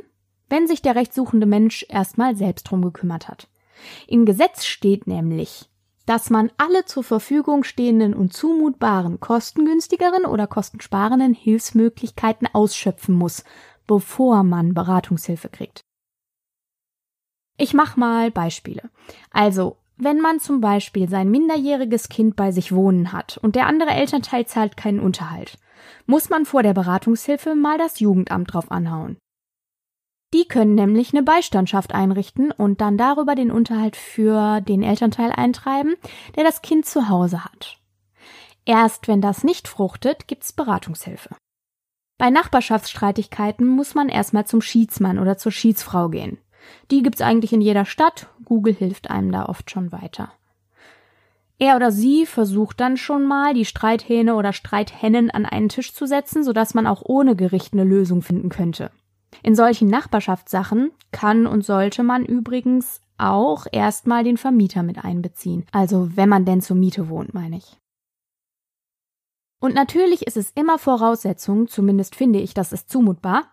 wenn 0.50 0.68
sich 0.68 0.82
der 0.82 0.96
rechtssuchende 0.96 1.46
Mensch 1.46 1.86
erstmal 1.88 2.36
selbst 2.36 2.64
drum 2.64 2.82
gekümmert 2.82 3.30
hat. 3.30 3.48
Im 4.08 4.26
Gesetz 4.26 4.66
steht 4.66 5.08
nämlich, 5.08 5.71
dass 6.06 6.30
man 6.30 6.52
alle 6.58 6.86
zur 6.86 7.04
Verfügung 7.04 7.64
stehenden 7.64 8.14
und 8.14 8.34
zumutbaren 8.34 9.20
kostengünstigeren 9.20 10.26
oder 10.26 10.48
kostensparenden 10.48 11.34
Hilfsmöglichkeiten 11.34 12.48
ausschöpfen 12.52 13.16
muss, 13.16 13.44
bevor 13.88 14.44
man 14.44 14.74
Beratungshilfe 14.74 15.50
kriegt. 15.50 15.82
Ich 17.58 17.74
mach 17.74 17.96
mal 17.96 18.32
Beispiele. 18.32 18.90
Also, 19.32 19.78
wenn 19.98 20.20
man 20.20 20.40
zum 20.40 20.62
Beispiel 20.62 21.08
sein 21.08 21.30
minderjähriges 21.30 22.10
Kind 22.10 22.36
bei 22.36 22.52
sich 22.52 22.74
wohnen 22.74 23.12
hat 23.12 23.38
und 23.38 23.56
der 23.56 23.68
andere 23.68 23.92
Elternteil 23.92 24.48
zahlt 24.48 24.76
keinen 24.76 25.00
Unterhalt, 25.00 25.60
muss 26.08 26.30
man 26.30 26.46
vor 26.46 26.64
der 26.64 26.74
Beratungshilfe 26.74 27.54
mal 27.54 27.78
das 27.78 28.00
Jugendamt 28.00 28.54
drauf 28.54 28.72
anhauen. 28.72 29.18
Die 30.34 30.48
können 30.48 30.76
nämlich 30.76 31.14
eine 31.14 31.24
Beistandschaft 31.24 31.94
einrichten 31.94 32.52
und 32.52 32.80
dann 32.80 32.98
darüber 32.98 33.36
den 33.36 33.52
Unterhalt 33.52 33.98
für 33.98 34.62
den 34.62 34.82
Elternteil 34.82 35.32
eintreiben, 35.32 35.96
der 36.36 36.44
das 36.44 36.62
Kind 36.62 36.86
zu 36.86 37.10
Hause 37.10 37.44
hat. 37.44 37.78
Erst 38.66 39.08
wenn 39.08 39.22
das 39.22 39.44
nicht 39.44 39.68
fruchtet, 39.68 40.28
gibt's 40.28 40.54
Beratungshilfe. 40.54 41.36
Bei 42.18 42.30
Nachbarschaftsstreitigkeiten 42.30 43.68
muss 43.68 43.96
man 43.96 44.08
erstmal 44.08 44.46
zum 44.46 44.62
Schiedsmann 44.62 45.20
oder 45.20 45.38
zur 45.38 45.52
Schiedsfrau 45.52 46.10
gehen. 46.10 46.38
Die 46.92 47.02
gibt's 47.02 47.22
eigentlich 47.22 47.52
in 47.52 47.62
jeder 47.62 47.86
Stadt, 47.86 48.28
Google 48.46 48.74
hilft 48.74 49.10
einem 49.10 49.32
da 49.32 49.48
oft 49.48 49.72
schon 49.72 49.92
weiter. 49.92 50.32
Er 51.58 51.76
oder 51.76 51.92
sie 51.92 52.26
versucht 52.26 52.80
dann 52.80 52.98
schon 52.98 53.26
mal, 53.26 53.54
die 53.54 53.66
Streithähne 53.66 54.36
oder 54.36 54.54
Streithennen 54.54 55.30
an 55.30 55.46
einen 55.46 55.70
Tisch 55.70 55.94
zu 55.94 56.06
setzen, 56.06 56.44
sodass 56.44 56.74
man 56.74 56.88
auch 56.88 57.02
ohne 57.04 57.36
Gericht 57.36 57.74
eine 57.74 57.84
Lösung 57.84 58.22
finden 58.22 58.50
könnte. 58.50 58.92
In 59.44 59.56
solchen 59.56 59.88
Nachbarschaftssachen 59.88 60.92
kann 61.12 61.48
und 61.48 61.64
sollte 61.64 62.04
man 62.04 62.26
übrigens 62.26 63.02
auch 63.18 63.66
erstmal 63.72 64.24
den 64.24 64.38
Vermieter 64.38 64.84
mit 64.84 65.04
einbeziehen. 65.04 65.66
Also 65.72 66.10
wenn 66.16 66.30
man 66.30 66.46
denn 66.46 66.62
zur 66.62 66.76
Miete 66.76 67.10
wohnt, 67.10 67.34
meine 67.34 67.58
ich. 67.58 67.78
Und 69.60 69.76
natürlich 69.76 70.26
ist 70.26 70.38
es 70.38 70.52
immer 70.52 70.80
Voraussetzung, 70.80 71.68
zumindest 71.68 72.16
finde 72.16 72.40
ich, 72.40 72.56
das 72.56 72.74
ist 72.74 72.90
zumutbar, 72.90 73.44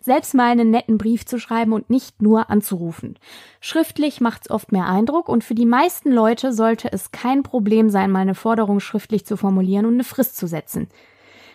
selbst 0.00 0.34
mal 0.34 0.50
einen 0.50 0.70
netten 0.70 0.98
Brief 0.98 1.26
zu 1.26 1.38
schreiben 1.38 1.72
und 1.72 1.90
nicht 1.90 2.22
nur 2.22 2.50
anzurufen. 2.50 3.18
Schriftlich 3.60 4.20
macht's 4.20 4.50
oft 4.50 4.72
mehr 4.72 4.86
Eindruck 4.86 5.28
und 5.28 5.44
für 5.44 5.54
die 5.54 5.66
meisten 5.66 6.10
Leute 6.10 6.52
sollte 6.52 6.92
es 6.92 7.12
kein 7.12 7.42
Problem 7.42 7.90
sein, 7.90 8.10
mal 8.10 8.20
eine 8.20 8.34
Forderung 8.34 8.80
schriftlich 8.80 9.26
zu 9.26 9.36
formulieren 9.36 9.86
und 9.86 9.94
eine 9.94 10.04
Frist 10.04 10.36
zu 10.36 10.46
setzen. 10.46 10.88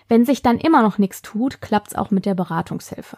Wenn 0.08 0.26
sich 0.26 0.42
dann 0.42 0.58
immer 0.60 0.84
noch 0.84 1.00
nichts 1.00 1.22
tut, 1.22 1.60
klappt's 1.62 1.96
auch 1.96 2.12
mit 2.12 2.26
der 2.26 2.36
Beratungshilfe. 2.36 3.18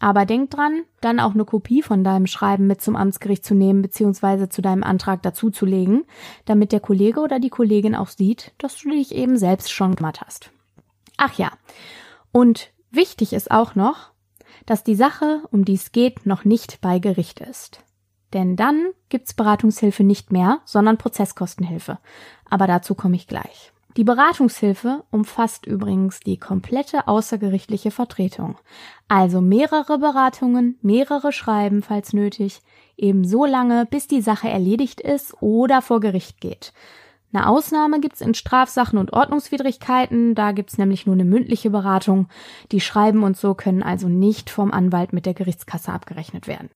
Aber 0.00 0.24
denk 0.24 0.50
dran, 0.50 0.82
dann 1.02 1.20
auch 1.20 1.34
eine 1.34 1.44
Kopie 1.44 1.82
von 1.82 2.02
deinem 2.02 2.26
Schreiben 2.26 2.66
mit 2.66 2.80
zum 2.80 2.96
Amtsgericht 2.96 3.44
zu 3.44 3.54
nehmen 3.54 3.82
bzw. 3.82 4.48
zu 4.48 4.62
deinem 4.62 4.82
Antrag 4.82 5.22
dazuzulegen, 5.22 6.04
damit 6.46 6.72
der 6.72 6.80
Kollege 6.80 7.20
oder 7.20 7.38
die 7.38 7.50
Kollegin 7.50 7.94
auch 7.94 8.08
sieht, 8.08 8.52
dass 8.58 8.78
du 8.78 8.90
dich 8.90 9.14
eben 9.14 9.36
selbst 9.36 9.70
schon 9.70 9.94
gemacht 9.94 10.22
hast. 10.22 10.50
Ach 11.18 11.34
ja, 11.34 11.52
und 12.32 12.72
wichtig 12.90 13.34
ist 13.34 13.50
auch 13.50 13.74
noch, 13.74 14.10
dass 14.64 14.84
die 14.84 14.94
Sache, 14.94 15.42
um 15.50 15.66
die 15.66 15.74
es 15.74 15.92
geht, 15.92 16.24
noch 16.24 16.46
nicht 16.46 16.80
bei 16.80 16.98
Gericht 16.98 17.40
ist. 17.40 17.84
Denn 18.32 18.56
dann 18.56 18.92
gibt's 19.10 19.34
Beratungshilfe 19.34 20.02
nicht 20.02 20.32
mehr, 20.32 20.60
sondern 20.64 20.96
Prozesskostenhilfe. 20.96 21.98
Aber 22.48 22.66
dazu 22.66 22.94
komme 22.94 23.16
ich 23.16 23.26
gleich. 23.26 23.72
Die 23.96 24.04
Beratungshilfe 24.04 25.04
umfasst 25.10 25.66
übrigens 25.66 26.20
die 26.20 26.38
komplette 26.38 27.08
außergerichtliche 27.08 27.90
Vertretung. 27.90 28.56
Also 29.08 29.40
mehrere 29.40 29.98
Beratungen, 29.98 30.78
mehrere 30.80 31.32
Schreiben, 31.32 31.82
falls 31.82 32.12
nötig, 32.12 32.60
eben 32.96 33.24
so 33.24 33.44
lange, 33.44 33.86
bis 33.86 34.06
die 34.06 34.20
Sache 34.20 34.48
erledigt 34.48 35.00
ist 35.00 35.34
oder 35.42 35.82
vor 35.82 35.98
Gericht 36.00 36.40
geht. 36.40 36.72
Eine 37.32 37.48
Ausnahme 37.48 38.00
gibt's 38.00 38.20
in 38.20 38.34
Strafsachen 38.34 38.98
und 38.98 39.12
Ordnungswidrigkeiten, 39.12 40.34
da 40.34 40.52
gibt's 40.52 40.78
nämlich 40.78 41.06
nur 41.06 41.14
eine 41.14 41.24
mündliche 41.24 41.70
Beratung. 41.70 42.28
Die 42.72 42.80
Schreiben 42.80 43.22
und 43.22 43.36
so 43.36 43.54
können 43.54 43.82
also 43.82 44.08
nicht 44.08 44.50
vom 44.50 44.72
Anwalt 44.72 45.12
mit 45.12 45.26
der 45.26 45.34
Gerichtskasse 45.34 45.92
abgerechnet 45.92 46.48
werden. 46.48 46.70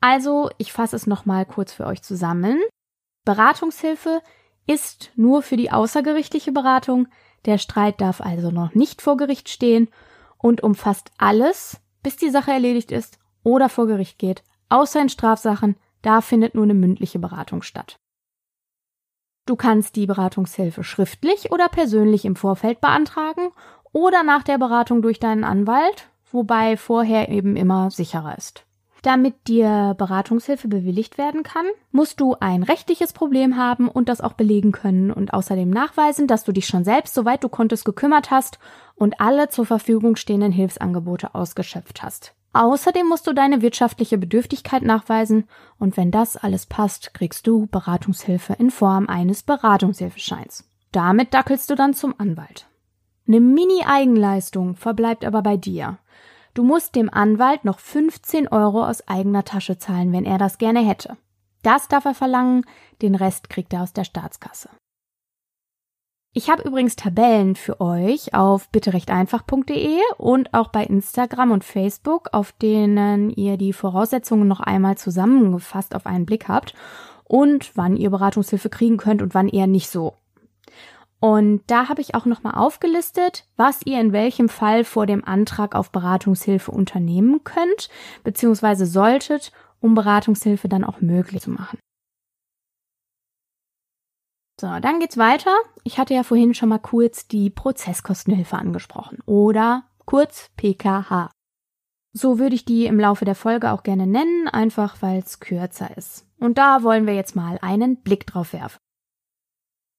Also, 0.00 0.50
ich 0.58 0.72
fasse 0.72 0.96
es 0.96 1.06
nochmal 1.06 1.46
kurz 1.46 1.72
für 1.72 1.86
euch 1.86 2.02
zusammen. 2.02 2.60
Beratungshilfe 3.24 4.20
ist 4.66 5.10
nur 5.16 5.42
für 5.42 5.56
die 5.56 5.70
außergerichtliche 5.70 6.52
Beratung, 6.52 7.08
der 7.44 7.58
Streit 7.58 8.00
darf 8.00 8.20
also 8.20 8.50
noch 8.50 8.74
nicht 8.74 9.02
vor 9.02 9.16
Gericht 9.16 9.48
stehen 9.48 9.88
und 10.38 10.62
umfasst 10.62 11.10
alles, 11.18 11.80
bis 12.02 12.16
die 12.16 12.30
Sache 12.30 12.52
erledigt 12.52 12.92
ist 12.92 13.18
oder 13.42 13.68
vor 13.68 13.86
Gericht 13.86 14.18
geht, 14.18 14.42
außer 14.68 15.00
in 15.00 15.08
Strafsachen, 15.08 15.76
da 16.02 16.20
findet 16.20 16.54
nur 16.54 16.64
eine 16.64 16.74
mündliche 16.74 17.18
Beratung 17.18 17.62
statt. 17.62 17.96
Du 19.46 19.56
kannst 19.56 19.96
die 19.96 20.06
Beratungshilfe 20.06 20.84
schriftlich 20.84 21.50
oder 21.50 21.68
persönlich 21.68 22.24
im 22.24 22.36
Vorfeld 22.36 22.80
beantragen 22.80 23.50
oder 23.92 24.22
nach 24.22 24.44
der 24.44 24.58
Beratung 24.58 25.02
durch 25.02 25.18
deinen 25.18 25.44
Anwalt, 25.44 26.08
wobei 26.30 26.76
vorher 26.76 27.28
eben 27.28 27.56
immer 27.56 27.90
sicherer 27.90 28.36
ist. 28.38 28.64
Damit 29.02 29.48
dir 29.48 29.94
Beratungshilfe 29.98 30.68
bewilligt 30.68 31.18
werden 31.18 31.42
kann, 31.42 31.66
musst 31.90 32.20
du 32.20 32.36
ein 32.38 32.62
rechtliches 32.62 33.12
Problem 33.12 33.56
haben 33.56 33.88
und 33.88 34.08
das 34.08 34.20
auch 34.20 34.34
belegen 34.34 34.70
können 34.70 35.10
und 35.10 35.34
außerdem 35.34 35.68
nachweisen, 35.68 36.28
dass 36.28 36.44
du 36.44 36.52
dich 36.52 36.68
schon 36.68 36.84
selbst, 36.84 37.12
soweit 37.12 37.42
du 37.42 37.48
konntest, 37.48 37.84
gekümmert 37.84 38.30
hast 38.30 38.60
und 38.94 39.20
alle 39.20 39.48
zur 39.48 39.66
Verfügung 39.66 40.14
stehenden 40.14 40.52
Hilfsangebote 40.52 41.34
ausgeschöpft 41.34 42.04
hast. 42.04 42.34
Außerdem 42.52 43.08
musst 43.08 43.26
du 43.26 43.32
deine 43.32 43.60
wirtschaftliche 43.60 44.18
Bedürftigkeit 44.18 44.82
nachweisen 44.82 45.48
und 45.80 45.96
wenn 45.96 46.12
das 46.12 46.36
alles 46.36 46.66
passt, 46.66 47.12
kriegst 47.12 47.46
du 47.48 47.66
Beratungshilfe 47.66 48.52
in 48.52 48.70
Form 48.70 49.08
eines 49.08 49.42
Beratungshilfescheins. 49.42 50.68
Damit 50.92 51.34
dackelst 51.34 51.70
du 51.70 51.74
dann 51.74 51.94
zum 51.94 52.14
Anwalt. 52.18 52.66
Eine 53.26 53.40
Mini-Eigenleistung 53.40 54.76
verbleibt 54.76 55.24
aber 55.24 55.42
bei 55.42 55.56
dir. 55.56 55.98
Du 56.54 56.62
musst 56.62 56.94
dem 56.96 57.08
Anwalt 57.08 57.64
noch 57.64 57.78
15 57.78 58.48
Euro 58.48 58.84
aus 58.84 59.08
eigener 59.08 59.44
Tasche 59.44 59.78
zahlen, 59.78 60.12
wenn 60.12 60.26
er 60.26 60.36
das 60.36 60.58
gerne 60.58 60.80
hätte. 60.80 61.16
Das 61.62 61.88
darf 61.88 62.04
er 62.04 62.14
verlangen, 62.14 62.66
den 63.00 63.14
Rest 63.14 63.48
kriegt 63.48 63.72
er 63.72 63.82
aus 63.82 63.92
der 63.92 64.04
Staatskasse. 64.04 64.68
Ich 66.34 66.50
habe 66.50 66.62
übrigens 66.62 66.96
Tabellen 66.96 67.56
für 67.56 67.80
euch 67.80 68.34
auf 68.34 68.68
bitterechteinfach.de 68.70 69.98
und 70.16 70.54
auch 70.54 70.68
bei 70.68 70.84
Instagram 70.84 71.50
und 71.50 71.62
Facebook, 71.62 72.30
auf 72.32 72.52
denen 72.52 73.30
ihr 73.30 73.58
die 73.58 73.74
Voraussetzungen 73.74 74.48
noch 74.48 74.60
einmal 74.60 74.96
zusammengefasst 74.96 75.94
auf 75.94 76.06
einen 76.06 76.24
Blick 76.24 76.48
habt 76.48 76.74
und 77.24 77.76
wann 77.76 77.96
ihr 77.96 78.10
Beratungshilfe 78.10 78.70
kriegen 78.70 78.96
könnt 78.96 79.20
und 79.20 79.34
wann 79.34 79.48
eher 79.48 79.66
nicht 79.66 79.90
so. 79.90 80.14
Und 81.22 81.62
da 81.68 81.88
habe 81.88 82.00
ich 82.00 82.16
auch 82.16 82.26
nochmal 82.26 82.56
aufgelistet, 82.56 83.46
was 83.56 83.86
ihr 83.86 84.00
in 84.00 84.12
welchem 84.12 84.48
Fall 84.48 84.82
vor 84.82 85.06
dem 85.06 85.24
Antrag 85.24 85.76
auf 85.76 85.92
Beratungshilfe 85.92 86.72
unternehmen 86.72 87.44
könnt, 87.44 87.88
beziehungsweise 88.24 88.86
solltet, 88.86 89.52
um 89.78 89.94
Beratungshilfe 89.94 90.68
dann 90.68 90.82
auch 90.82 91.00
möglich 91.00 91.42
zu 91.42 91.50
machen. 91.50 91.78
So, 94.60 94.66
dann 94.80 94.98
geht's 94.98 95.16
weiter. 95.16 95.54
Ich 95.84 95.96
hatte 95.96 96.12
ja 96.12 96.24
vorhin 96.24 96.54
schon 96.54 96.70
mal 96.70 96.78
kurz 96.78 97.28
die 97.28 97.50
Prozesskostenhilfe 97.50 98.56
angesprochen 98.56 99.18
oder 99.24 99.84
kurz 100.04 100.50
PKH. 100.56 101.30
So 102.12 102.40
würde 102.40 102.56
ich 102.56 102.64
die 102.64 102.86
im 102.86 102.98
Laufe 102.98 103.24
der 103.24 103.36
Folge 103.36 103.70
auch 103.70 103.84
gerne 103.84 104.08
nennen, 104.08 104.48
einfach 104.48 105.00
weil 105.02 105.20
es 105.20 105.38
kürzer 105.38 105.96
ist. 105.96 106.26
Und 106.40 106.58
da 106.58 106.82
wollen 106.82 107.06
wir 107.06 107.14
jetzt 107.14 107.36
mal 107.36 107.60
einen 107.62 108.02
Blick 108.02 108.26
drauf 108.26 108.52
werfen. 108.52 108.80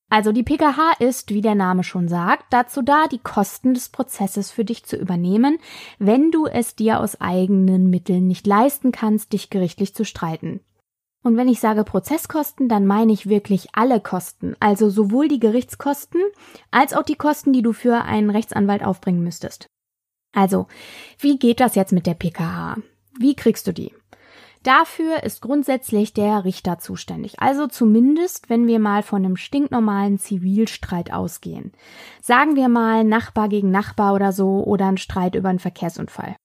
Also 0.10 0.32
die 0.32 0.44
PKH 0.44 0.94
ist, 1.00 1.34
wie 1.34 1.42
der 1.42 1.56
Name 1.56 1.84
schon 1.84 2.08
sagt, 2.08 2.46
dazu 2.52 2.82
da, 2.82 3.08
die 3.08 3.20
Kosten 3.20 3.74
des 3.74 3.90
Prozesses 3.90 4.52
für 4.52 4.64
dich 4.64 4.86
zu 4.86 4.96
übernehmen, 4.96 5.58
wenn 5.98 6.30
du 6.30 6.46
es 6.46 6.76
dir 6.76 7.00
aus 7.00 7.20
eigenen 7.20 7.90
Mitteln 7.90 8.28
nicht 8.28 8.46
leisten 8.46 8.92
kannst, 8.92 9.34
dich 9.34 9.50
gerichtlich 9.50 9.96
zu 9.96 10.06
streiten. 10.06 10.60
Und 11.24 11.38
wenn 11.38 11.48
ich 11.48 11.62
sage 11.62 11.86
Prozesskosten, 11.86 12.68
dann 12.68 12.86
meine 12.86 13.14
ich 13.14 13.30
wirklich 13.30 13.70
alle 13.74 14.02
Kosten, 14.02 14.56
also 14.60 14.90
sowohl 14.90 15.30
die 15.30 15.40
Gerichtskosten 15.40 16.22
als 16.70 16.94
auch 16.94 17.04
die 17.04 17.16
Kosten, 17.16 17.54
die 17.54 17.62
du 17.62 17.72
für 17.72 18.04
einen 18.04 18.30
Rechtsanwalt 18.30 18.84
aufbringen 18.84 19.24
müsstest. 19.24 19.68
Also, 20.36 20.68
wie 21.20 21.40
geht 21.40 21.60
das 21.60 21.76
jetzt 21.76 21.94
mit 21.94 22.08
der 22.08 22.16
PKH? 22.16 22.78
Wie 23.18 23.36
kriegst 23.36 23.68
du 23.68 23.72
die? 23.72 23.94
Dafür 24.64 25.24
ist 25.24 25.42
grundsätzlich 25.42 26.14
der 26.14 26.46
Richter 26.46 26.80
zuständig. 26.80 27.40
Also 27.40 27.68
zumindest, 27.68 28.50
wenn 28.50 28.66
wir 28.66 28.80
mal 28.80 29.04
von 29.04 29.26
einem 29.26 29.36
stinknormalen 29.36 30.20
Zivilstreit 30.20 31.12
ausgehen. 31.12 31.74
Sagen 32.22 32.56
wir 32.56 32.70
mal 32.70 33.04
Nachbar 33.04 33.50
gegen 33.50 33.72
Nachbar 33.72 34.14
oder 34.14 34.32
so 34.32 34.64
oder 34.64 34.88
ein 34.88 34.98
Streit 34.98 35.36
über 35.36 35.50
einen 35.50 35.60
Verkehrsunfall. 35.60 36.38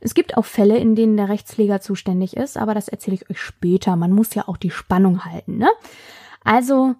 Es 0.00 0.14
gibt 0.14 0.36
auch 0.36 0.44
Fälle, 0.44 0.76
in 0.78 0.94
denen 0.94 1.16
der 1.16 1.28
Rechtspfleger 1.28 1.80
zuständig 1.80 2.36
ist, 2.36 2.58
aber 2.58 2.74
das 2.74 2.88
erzähle 2.88 3.14
ich 3.14 3.30
euch 3.30 3.40
später. 3.40 3.96
Man 3.96 4.12
muss 4.12 4.34
ja 4.34 4.46
auch 4.46 4.56
die 4.56 4.70
Spannung 4.70 5.24
halten, 5.24 5.56
ne? 5.58 5.70
Also 6.44 6.96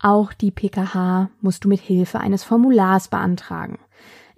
auch 0.00 0.32
die 0.32 0.52
PKH 0.52 1.30
musst 1.40 1.64
du 1.64 1.68
mit 1.68 1.80
Hilfe 1.80 2.20
eines 2.20 2.44
Formulars 2.44 3.08
beantragen. 3.08 3.78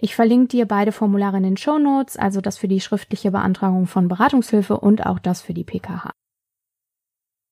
Ich 0.02 0.14
verlinke 0.14 0.48
dir 0.48 0.66
beide 0.66 0.92
Formulare 0.92 1.36
in 1.36 1.42
den 1.42 1.56
Show 1.58 1.78
Notes, 1.78 2.16
also 2.16 2.40
das 2.40 2.56
für 2.56 2.68
die 2.68 2.80
schriftliche 2.80 3.30
Beantragung 3.30 3.86
von 3.86 4.08
Beratungshilfe 4.08 4.78
und 4.78 5.04
auch 5.04 5.18
das 5.18 5.42
für 5.42 5.52
die 5.52 5.64
PKH. 5.64 6.10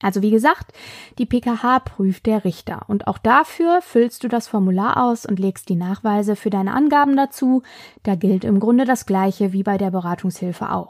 Also 0.00 0.22
wie 0.22 0.30
gesagt, 0.30 0.72
die 1.18 1.26
PKH 1.26 1.80
prüft 1.80 2.24
der 2.24 2.44
Richter 2.44 2.88
und 2.88 3.06
auch 3.06 3.18
dafür 3.18 3.82
füllst 3.82 4.24
du 4.24 4.28
das 4.28 4.48
Formular 4.48 4.96
aus 4.96 5.26
und 5.26 5.38
legst 5.38 5.68
die 5.68 5.76
Nachweise 5.76 6.36
für 6.36 6.48
deine 6.48 6.72
Angaben 6.72 7.16
dazu. 7.16 7.62
Da 8.02 8.14
gilt 8.14 8.44
im 8.44 8.60
Grunde 8.60 8.86
das 8.86 9.04
gleiche 9.04 9.52
wie 9.52 9.64
bei 9.64 9.76
der 9.76 9.90
Beratungshilfe 9.90 10.70
auch. 10.70 10.88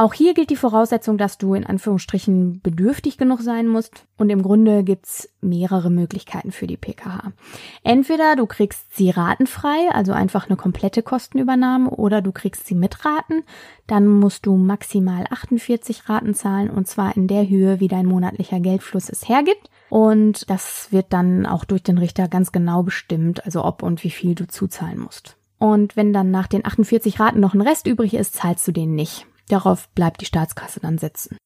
Auch 0.00 0.14
hier 0.14 0.32
gilt 0.32 0.50
die 0.50 0.56
Voraussetzung, 0.56 1.18
dass 1.18 1.38
du 1.38 1.54
in 1.54 1.66
Anführungsstrichen 1.66 2.60
bedürftig 2.60 3.18
genug 3.18 3.40
sein 3.40 3.66
musst. 3.66 4.06
Und 4.16 4.30
im 4.30 4.44
Grunde 4.44 4.84
gibt's 4.84 5.28
mehrere 5.40 5.90
Möglichkeiten 5.90 6.52
für 6.52 6.68
die 6.68 6.76
PKH. 6.76 7.32
Entweder 7.82 8.36
du 8.36 8.46
kriegst 8.46 8.94
sie 8.94 9.10
ratenfrei, 9.10 9.90
also 9.92 10.12
einfach 10.12 10.46
eine 10.46 10.56
komplette 10.56 11.02
Kostenübernahme, 11.02 11.90
oder 11.90 12.22
du 12.22 12.30
kriegst 12.30 12.68
sie 12.68 12.76
mit 12.76 13.04
Raten. 13.04 13.42
Dann 13.88 14.06
musst 14.06 14.46
du 14.46 14.56
maximal 14.56 15.24
48 15.30 16.08
Raten 16.08 16.32
zahlen 16.32 16.70
und 16.70 16.86
zwar 16.86 17.16
in 17.16 17.26
der 17.26 17.48
Höhe, 17.48 17.80
wie 17.80 17.88
dein 17.88 18.06
monatlicher 18.06 18.60
Geldfluss 18.60 19.08
es 19.08 19.28
hergibt. 19.28 19.68
Und 19.90 20.48
das 20.48 20.92
wird 20.92 21.06
dann 21.12 21.44
auch 21.44 21.64
durch 21.64 21.82
den 21.82 21.98
Richter 21.98 22.28
ganz 22.28 22.52
genau 22.52 22.84
bestimmt, 22.84 23.44
also 23.44 23.64
ob 23.64 23.82
und 23.82 24.04
wie 24.04 24.10
viel 24.10 24.36
du 24.36 24.46
zuzahlen 24.46 25.00
musst. 25.00 25.36
Und 25.58 25.96
wenn 25.96 26.12
dann 26.12 26.30
nach 26.30 26.46
den 26.46 26.64
48 26.64 27.18
Raten 27.18 27.40
noch 27.40 27.54
ein 27.54 27.62
Rest 27.62 27.88
übrig 27.88 28.14
ist, 28.14 28.36
zahlst 28.36 28.68
du 28.68 28.70
den 28.70 28.94
nicht. 28.94 29.26
Darauf 29.48 29.88
bleibt 29.90 30.20
die 30.20 30.26
Staatskasse 30.26 30.80
dann 30.80 30.98
sitzen. 30.98 31.36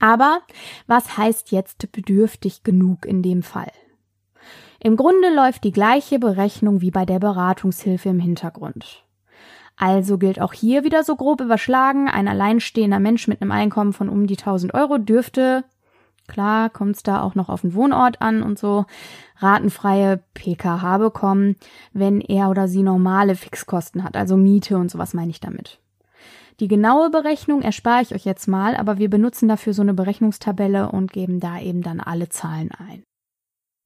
Aber 0.00 0.42
was 0.86 1.16
heißt 1.16 1.50
jetzt 1.50 1.90
bedürftig 1.90 2.62
genug 2.62 3.04
in 3.04 3.22
dem 3.22 3.42
Fall? 3.42 3.72
Im 4.80 4.96
Grunde 4.96 5.34
läuft 5.34 5.64
die 5.64 5.72
gleiche 5.72 6.20
Berechnung 6.20 6.80
wie 6.80 6.92
bei 6.92 7.04
der 7.04 7.18
Beratungshilfe 7.18 8.10
im 8.10 8.20
Hintergrund. 8.20 9.04
Also 9.76 10.18
gilt 10.18 10.40
auch 10.40 10.52
hier 10.52 10.84
wieder 10.84 11.02
so 11.02 11.16
grob 11.16 11.40
überschlagen, 11.40 12.08
ein 12.08 12.28
alleinstehender 12.28 13.00
Mensch 13.00 13.26
mit 13.26 13.42
einem 13.42 13.52
Einkommen 13.52 13.92
von 13.92 14.08
um 14.08 14.26
die 14.26 14.36
1000 14.36 14.74
Euro 14.74 14.98
dürfte, 14.98 15.64
klar 16.26 16.68
kommt 16.68 16.96
es 16.96 17.02
da 17.02 17.22
auch 17.22 17.34
noch 17.34 17.48
auf 17.48 17.62
den 17.62 17.74
Wohnort 17.74 18.20
an 18.20 18.42
und 18.42 18.58
so, 18.58 18.86
ratenfreie 19.36 20.20
PKH 20.34 20.98
bekommen, 20.98 21.56
wenn 21.92 22.20
er 22.20 22.50
oder 22.50 22.66
sie 22.66 22.82
normale 22.82 23.36
Fixkosten 23.36 24.02
hat, 24.02 24.16
also 24.16 24.36
Miete 24.36 24.78
und 24.78 24.90
sowas 24.90 25.14
meine 25.14 25.30
ich 25.30 25.40
damit. 25.40 25.80
Die 26.60 26.68
genaue 26.68 27.10
Berechnung 27.10 27.62
erspare 27.62 28.02
ich 28.02 28.14
euch 28.14 28.24
jetzt 28.24 28.48
mal, 28.48 28.74
aber 28.76 28.98
wir 28.98 29.08
benutzen 29.08 29.48
dafür 29.48 29.74
so 29.74 29.82
eine 29.82 29.94
Berechnungstabelle 29.94 30.90
und 30.90 31.12
geben 31.12 31.38
da 31.38 31.60
eben 31.60 31.82
dann 31.82 32.00
alle 32.00 32.28
Zahlen 32.28 32.70
ein. 32.72 33.04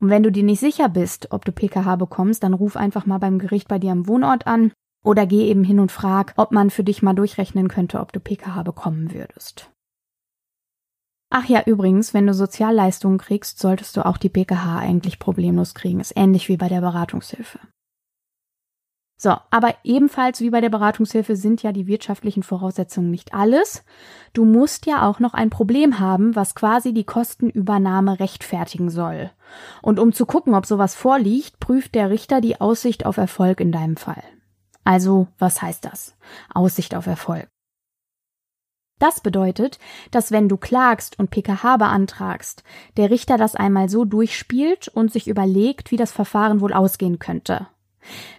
Und 0.00 0.08
wenn 0.08 0.22
du 0.22 0.32
dir 0.32 0.42
nicht 0.42 0.60
sicher 0.60 0.88
bist, 0.88 1.30
ob 1.30 1.44
du 1.44 1.52
PKH 1.52 1.96
bekommst, 1.96 2.42
dann 2.42 2.54
ruf 2.54 2.76
einfach 2.76 3.06
mal 3.06 3.18
beim 3.18 3.38
Gericht 3.38 3.68
bei 3.68 3.78
dir 3.78 3.92
am 3.92 4.08
Wohnort 4.08 4.46
an 4.46 4.72
oder 5.04 5.26
geh 5.26 5.48
eben 5.48 5.64
hin 5.64 5.80
und 5.80 5.92
frag, 5.92 6.32
ob 6.36 6.50
man 6.50 6.70
für 6.70 6.82
dich 6.82 7.02
mal 7.02 7.12
durchrechnen 7.12 7.68
könnte, 7.68 8.00
ob 8.00 8.12
du 8.12 8.20
PKH 8.20 8.62
bekommen 8.62 9.12
würdest. 9.12 9.70
Ach 11.30 11.46
ja, 11.46 11.62
übrigens, 11.64 12.14
wenn 12.14 12.26
du 12.26 12.34
Sozialleistungen 12.34 13.18
kriegst, 13.18 13.58
solltest 13.58 13.96
du 13.96 14.04
auch 14.04 14.18
die 14.18 14.28
PKH 14.28 14.78
eigentlich 14.78 15.18
problemlos 15.18 15.74
kriegen. 15.74 16.00
Ist 16.00 16.16
ähnlich 16.16 16.48
wie 16.48 16.56
bei 16.56 16.68
der 16.68 16.80
Beratungshilfe. 16.80 17.58
So, 19.16 19.36
aber 19.50 19.76
ebenfalls 19.84 20.40
wie 20.40 20.50
bei 20.50 20.60
der 20.60 20.70
Beratungshilfe 20.70 21.36
sind 21.36 21.62
ja 21.62 21.70
die 21.70 21.86
wirtschaftlichen 21.86 22.42
Voraussetzungen 22.42 23.10
nicht 23.10 23.34
alles. 23.34 23.84
Du 24.32 24.44
musst 24.44 24.84
ja 24.86 25.08
auch 25.08 25.20
noch 25.20 25.32
ein 25.32 25.48
Problem 25.48 26.00
haben, 26.00 26.34
was 26.34 26.56
quasi 26.56 26.92
die 26.92 27.04
Kostenübernahme 27.04 28.18
rechtfertigen 28.18 28.90
soll. 28.90 29.30
Und 29.80 30.00
um 30.00 30.12
zu 30.12 30.26
gucken, 30.26 30.54
ob 30.54 30.66
sowas 30.66 30.96
vorliegt, 30.96 31.60
prüft 31.60 31.94
der 31.94 32.10
Richter 32.10 32.40
die 32.40 32.60
Aussicht 32.60 33.06
auf 33.06 33.16
Erfolg 33.16 33.60
in 33.60 33.70
deinem 33.70 33.96
Fall. 33.96 34.24
Also, 34.84 35.28
was 35.38 35.62
heißt 35.62 35.84
das? 35.84 36.16
Aussicht 36.52 36.94
auf 36.96 37.06
Erfolg. 37.06 37.48
Das 38.98 39.20
bedeutet, 39.20 39.80
dass 40.12 40.30
wenn 40.30 40.48
du 40.48 40.56
klagst 40.56 41.18
und 41.18 41.30
PKH 41.30 41.76
beantragst, 41.76 42.62
der 42.96 43.10
Richter 43.10 43.36
das 43.36 43.56
einmal 43.56 43.88
so 43.88 44.04
durchspielt 44.04 44.86
und 44.86 45.12
sich 45.12 45.26
überlegt, 45.26 45.90
wie 45.90 45.96
das 45.96 46.12
Verfahren 46.12 46.60
wohl 46.60 46.72
ausgehen 46.72 47.18
könnte. 47.18 47.66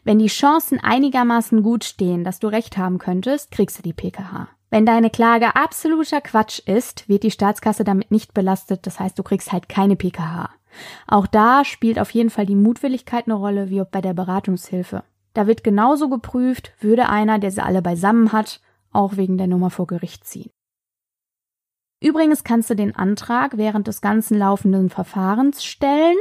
Wenn 0.04 0.20
die 0.20 0.28
Chancen 0.28 0.80
einigermaßen 0.80 1.64
gut 1.64 1.84
stehen, 1.84 2.24
dass 2.24 2.40
du 2.40 2.48
recht 2.48 2.78
haben 2.78 2.98
könntest, 2.98 3.52
kriegst 3.52 3.78
du 3.78 3.84
die 3.84 3.94
PKH. 3.94 4.50
Wenn 4.70 4.86
deine 4.86 5.10
Klage 5.10 5.56
absoluter 5.56 6.20
Quatsch 6.20 6.60
ist, 6.60 7.08
wird 7.08 7.24
die 7.24 7.32
Staatskasse 7.32 7.84
damit 7.84 8.10
nicht 8.10 8.34
belastet, 8.34 8.88
das 8.88 9.00
heißt, 9.00 9.18
du 9.20 9.24
kriegst 9.24 9.52
halt 9.52 9.70
keine 9.70 9.96
PKH. 9.96 10.50
Auch 11.08 11.28
da 11.28 11.64
spielt 11.64 12.00
auf 12.00 12.10
jeden 12.12 12.32
Fall 12.32 12.46
die 12.46 12.56
Mutwilligkeit 12.56 13.28
eine 13.28 13.36
Rolle, 13.36 13.70
wie 13.70 13.84
bei 13.92 14.02
der 14.02 14.14
Beratungshilfe. 14.14 15.04
Da 15.34 15.48
wird 15.48 15.64
genauso 15.64 16.10
geprüft, 16.10 16.74
würde 16.80 17.10
einer, 17.10 17.40
der 17.40 17.52
sie 17.52 17.64
alle 17.64 17.82
beisammen 17.82 18.32
hat, 18.32 18.62
auch 18.92 19.18
wegen 19.18 19.38
der 19.38 19.48
Nummer 19.48 19.70
vor 19.70 19.88
Gericht 19.88 20.26
ziehen. 20.26 20.52
Übrigens 22.04 22.44
kannst 22.44 22.70
du 22.70 22.76
den 22.76 22.94
Antrag 22.94 23.58
während 23.58 23.88
des 23.88 24.02
ganzen 24.02 24.38
laufenden 24.38 24.90
Verfahrens 24.90 25.64
stellen. 25.64 26.18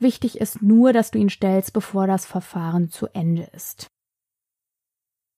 Wichtig 0.00 0.40
ist 0.40 0.60
nur, 0.60 0.92
dass 0.92 1.12
du 1.12 1.18
ihn 1.18 1.30
stellst, 1.30 1.72
bevor 1.72 2.08
das 2.08 2.26
Verfahren 2.26 2.90
zu 2.90 3.06
Ende 3.14 3.48
ist. 3.54 3.86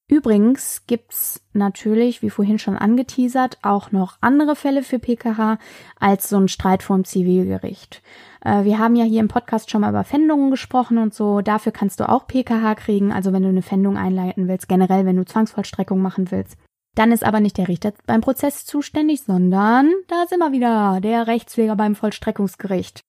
Übrigens 0.09 0.87
gibt's 0.87 1.43
natürlich, 1.53 2.23
wie 2.23 2.31
vorhin 2.31 2.59
schon 2.59 2.77
angeteasert, 2.77 3.59
auch 3.61 3.93
noch 3.93 4.17
andere 4.23 4.57
Fälle 4.57 4.83
für 4.83 4.99
PKH 4.99 5.59
als 6.01 6.31
so 6.31 6.39
ein 6.39 6.49
Streit 6.49 6.83
vorm 6.83 7.05
Zivilgericht. 7.05 8.03
Äh, 8.43 8.65
wir 8.65 8.79
haben 8.79 8.97
ja 8.97 9.05
hier 9.05 9.21
im 9.21 9.29
Podcast 9.29 9.71
schon 9.71 9.83
mal 9.83 9.91
über 9.91 10.05
Fändungen 10.05 10.51
gesprochen 10.51 10.97
und 10.97 11.13
so. 11.13 11.43
Dafür 11.43 11.73
kannst 11.73 12.01
du 12.01 12.09
auch 12.09 12.27
PKH 12.27 12.77
kriegen, 12.77 13.13
also 13.13 13.33
wenn 13.35 13.43
du 13.43 13.51
eine 13.51 13.63
Fändung 13.63 13.99
einleiten 13.99 14.49
willst, 14.49 14.69
generell 14.69 15.05
wenn 15.05 15.17
du 15.17 15.25
Zwangsvollstreckung 15.27 16.01
machen 16.01 16.31
willst. 16.31 16.57
Dann 16.95 17.13
ist 17.13 17.25
aber 17.25 17.41
nicht 17.41 17.57
der 17.57 17.69
Richter 17.69 17.95
beim 18.07 18.21
Prozess 18.21 18.67
zuständig, 18.67 19.23
sondern 19.23 19.91
da 20.09 20.25
ist 20.25 20.33
immer 20.33 20.53
wieder 20.53 21.01
der 21.01 21.27
Rechtspfleger 21.27 21.77
beim 21.77 21.95
Vollstreckungsgericht. 21.95 23.01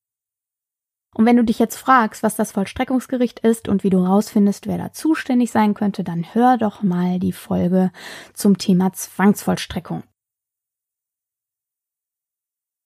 Und 1.15 1.26
wenn 1.26 1.38
du 1.38 1.43
dich 1.43 1.60
jetzt 1.60 1.76
fragst, 1.76 2.24
was 2.24 2.36
das 2.36 2.54
Vollstreckungsgericht 2.54 3.39
ist 3.39 3.67
und 3.67 3.84
wie 3.84 3.89
du 3.89 4.00
rausfindest, 4.00 4.67
wer 4.67 4.78
da 4.78 4.91
zuständig 4.93 5.52
sein 5.52 5.74
könnte, 5.74 6.04
dann 6.04 6.34
hör 6.34 6.58
doch 6.58 6.82
mal 6.82 7.19
die 7.19 7.34
Folge 7.34 7.91
zum 8.34 8.58
Thema 8.58 8.93
Zwangsvollstreckung. 8.93 10.04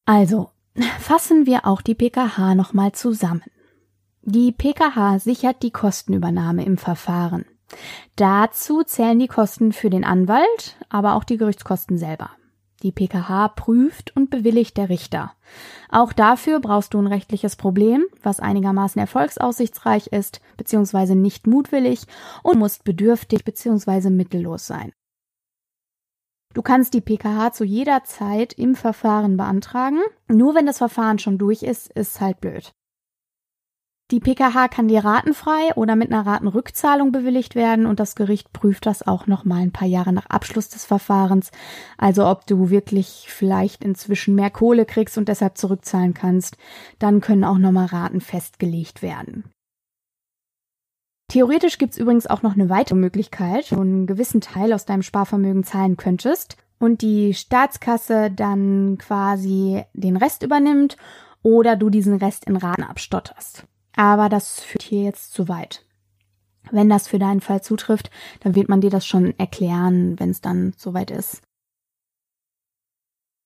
Also, 0.05 0.51
fassen 0.99 1.45
wir 1.45 1.65
auch 1.65 1.81
die 1.81 1.95
PKH 1.95 2.55
nochmal 2.55 2.91
zusammen. 2.91 3.43
Die 4.21 4.51
PKH 4.51 5.19
sichert 5.19 5.63
die 5.63 5.71
Kostenübernahme 5.71 6.65
im 6.65 6.77
Verfahren. 6.77 7.45
Dazu 8.15 8.83
zählen 8.83 9.19
die 9.19 9.27
Kosten 9.27 9.71
für 9.71 9.89
den 9.89 10.03
Anwalt, 10.03 10.77
aber 10.89 11.15
auch 11.15 11.23
die 11.23 11.37
Gerichtskosten 11.37 11.97
selber. 11.97 12.31
Die 12.83 12.91
PKH 12.91 13.49
prüft 13.49 14.15
und 14.15 14.29
bewilligt 14.29 14.77
der 14.77 14.89
Richter. 14.89 15.33
Auch 15.89 16.13
dafür 16.13 16.59
brauchst 16.59 16.93
du 16.93 16.99
ein 16.99 17.07
rechtliches 17.07 17.55
Problem, 17.55 18.05
was 18.21 18.39
einigermaßen 18.39 18.99
erfolgsaussichtsreich 18.99 20.07
ist, 20.07 20.41
beziehungsweise 20.57 21.15
nicht 21.15 21.47
mutwillig 21.47 22.05
und 22.43 22.59
musst 22.59 22.83
bedürftig 22.83 23.43
beziehungsweise 23.43 24.11
mittellos 24.11 24.67
sein. 24.67 24.93
Du 26.53 26.61
kannst 26.61 26.93
die 26.93 27.01
PKH 27.01 27.53
zu 27.53 27.63
jeder 27.63 28.03
Zeit 28.03 28.53
im 28.53 28.75
Verfahren 28.75 29.37
beantragen. 29.37 29.99
Nur 30.27 30.55
wenn 30.55 30.65
das 30.65 30.77
Verfahren 30.79 31.19
schon 31.19 31.37
durch 31.37 31.63
ist, 31.63 31.91
ist 31.93 32.21
halt 32.21 32.41
blöd. 32.41 32.73
Die 34.09 34.21
PKH 34.21 34.69
kann 34.69 34.87
dir 34.87 35.03
ratenfrei 35.03 35.73
oder 35.75 35.97
mit 35.97 36.13
einer 36.13 36.25
Ratenrückzahlung 36.25 37.11
bewilligt 37.11 37.55
werden 37.55 37.85
und 37.85 37.99
das 37.99 38.15
Gericht 38.15 38.53
prüft 38.53 38.85
das 38.85 39.05
auch 39.05 39.27
noch 39.27 39.43
mal 39.43 39.61
ein 39.61 39.73
paar 39.73 39.87
Jahre 39.87 40.13
nach 40.13 40.27
Abschluss 40.27 40.69
des 40.69 40.85
Verfahrens, 40.85 41.51
also 41.97 42.25
ob 42.25 42.47
du 42.47 42.69
wirklich 42.69 43.25
vielleicht 43.27 43.83
inzwischen 43.83 44.33
mehr 44.33 44.49
Kohle 44.49 44.85
kriegst 44.85 45.17
und 45.17 45.27
deshalb 45.27 45.57
zurückzahlen 45.57 46.13
kannst, 46.13 46.55
dann 46.99 47.19
können 47.19 47.43
auch 47.43 47.57
noch 47.57 47.73
mal 47.73 47.87
Raten 47.87 48.21
festgelegt 48.21 49.01
werden. 49.01 49.43
Theoretisch 51.29 51.77
gibt's 51.77 51.97
übrigens 51.97 52.27
auch 52.27 52.43
noch 52.43 52.53
eine 52.53 52.69
weitere 52.69 52.95
Möglichkeit, 52.95 53.73
wo 53.73 53.75
du 53.75 53.81
einen 53.81 54.07
gewissen 54.07 54.39
Teil 54.39 54.71
aus 54.71 54.85
deinem 54.85 55.03
Sparvermögen 55.03 55.65
zahlen 55.65 55.97
könntest 55.97 56.55
und 56.79 57.01
die 57.01 57.33
Staatskasse 57.33 58.31
dann 58.31 58.97
quasi 58.97 59.83
den 59.91 60.15
Rest 60.15 60.43
übernimmt 60.43 60.95
oder 61.43 61.75
du 61.75 61.89
diesen 61.89 62.15
Rest 62.15 62.45
in 62.45 62.55
Raten 62.55 62.83
abstotterst. 62.83 63.67
Aber 63.97 64.29
das 64.29 64.61
führt 64.61 64.83
hier 64.83 65.03
jetzt 65.03 65.33
zu 65.33 65.49
weit. 65.49 65.83
Wenn 66.71 66.87
das 66.87 67.07
für 67.07 67.19
deinen 67.19 67.41
Fall 67.41 67.61
zutrifft, 67.61 68.11
dann 68.41 68.55
wird 68.55 68.69
man 68.69 68.79
dir 68.79 68.89
das 68.89 69.05
schon 69.05 69.37
erklären, 69.39 70.19
wenn 70.19 70.29
es 70.29 70.39
dann 70.41 70.73
soweit 70.77 71.11
ist. 71.11 71.41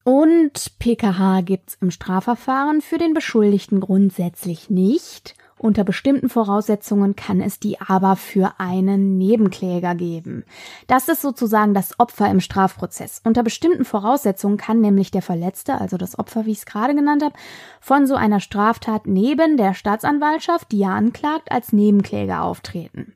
Und 0.04 0.80
PKH 0.80 1.42
gibt's 1.42 1.78
im 1.80 1.92
Strafverfahren 1.92 2.82
für 2.82 2.98
den 2.98 3.14
Beschuldigten 3.14 3.80
grundsätzlich 3.80 4.70
nicht. 4.70 5.36
Unter 5.60 5.84
bestimmten 5.84 6.28
Voraussetzungen 6.28 7.16
kann 7.16 7.40
es 7.40 7.60
die 7.60 7.80
aber 7.80 8.16
für 8.16 8.54
einen 8.58 9.20
Nebenkläger 9.20 9.94
geben. 9.94 10.44
Das 10.88 11.08
ist 11.08 11.22
sozusagen 11.22 11.76
das 11.76 12.00
Opfer 12.00 12.32
im 12.32 12.40
Strafprozess. 12.40 13.22
Unter 13.24 13.44
bestimmten 13.44 13.86
Voraussetzungen 13.86 14.58
kann 14.58 14.82
nämlich 14.82 15.12
der 15.12 15.22
Verletzte, 15.22 15.80
also 15.80 15.98
das 15.98 16.18
Opfer, 16.18 16.48
wie 16.48 16.52
ich 16.54 16.58
es 16.58 16.66
gerade 16.66 16.96
genannt 16.96 17.24
habe, 17.24 17.36
von 17.80 18.08
so 18.08 18.16
einer 18.16 18.40
Straftat 18.40 19.06
neben 19.06 19.56
der 19.56 19.76
Staatsanwaltschaft, 19.76 20.72
die 20.72 20.80
ja 20.80 20.96
anklagt, 20.96 21.52
als 21.52 21.74
Nebenkläger 21.74 22.42
auftreten. 22.42 23.14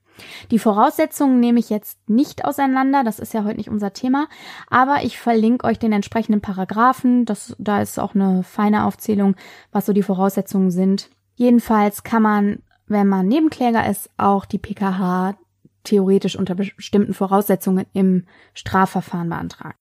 Die 0.51 0.59
Voraussetzungen 0.59 1.39
nehme 1.39 1.59
ich 1.59 1.69
jetzt 1.69 2.09
nicht 2.09 2.45
auseinander, 2.45 3.03
das 3.03 3.19
ist 3.19 3.33
ja 3.33 3.43
heute 3.43 3.57
nicht 3.57 3.69
unser 3.69 3.93
Thema, 3.93 4.27
aber 4.69 5.03
ich 5.03 5.19
verlinke 5.19 5.65
euch 5.65 5.79
den 5.79 5.91
entsprechenden 5.91 6.41
Paragraphen, 6.41 7.25
das, 7.25 7.55
da 7.59 7.81
ist 7.81 7.99
auch 7.99 8.15
eine 8.15 8.43
feine 8.43 8.85
Aufzählung, 8.85 9.35
was 9.71 9.85
so 9.85 9.93
die 9.93 10.03
Voraussetzungen 10.03 10.71
sind. 10.71 11.09
Jedenfalls 11.35 12.03
kann 12.03 12.21
man, 12.21 12.59
wenn 12.87 13.07
man 13.07 13.27
Nebenkläger 13.27 13.89
ist, 13.89 14.09
auch 14.17 14.45
die 14.45 14.59
PKH 14.59 15.35
theoretisch 15.83 16.35
unter 16.35 16.55
bestimmten 16.55 17.13
Voraussetzungen 17.13 17.85
im 17.93 18.25
Strafverfahren 18.53 19.29
beantragen. 19.29 19.77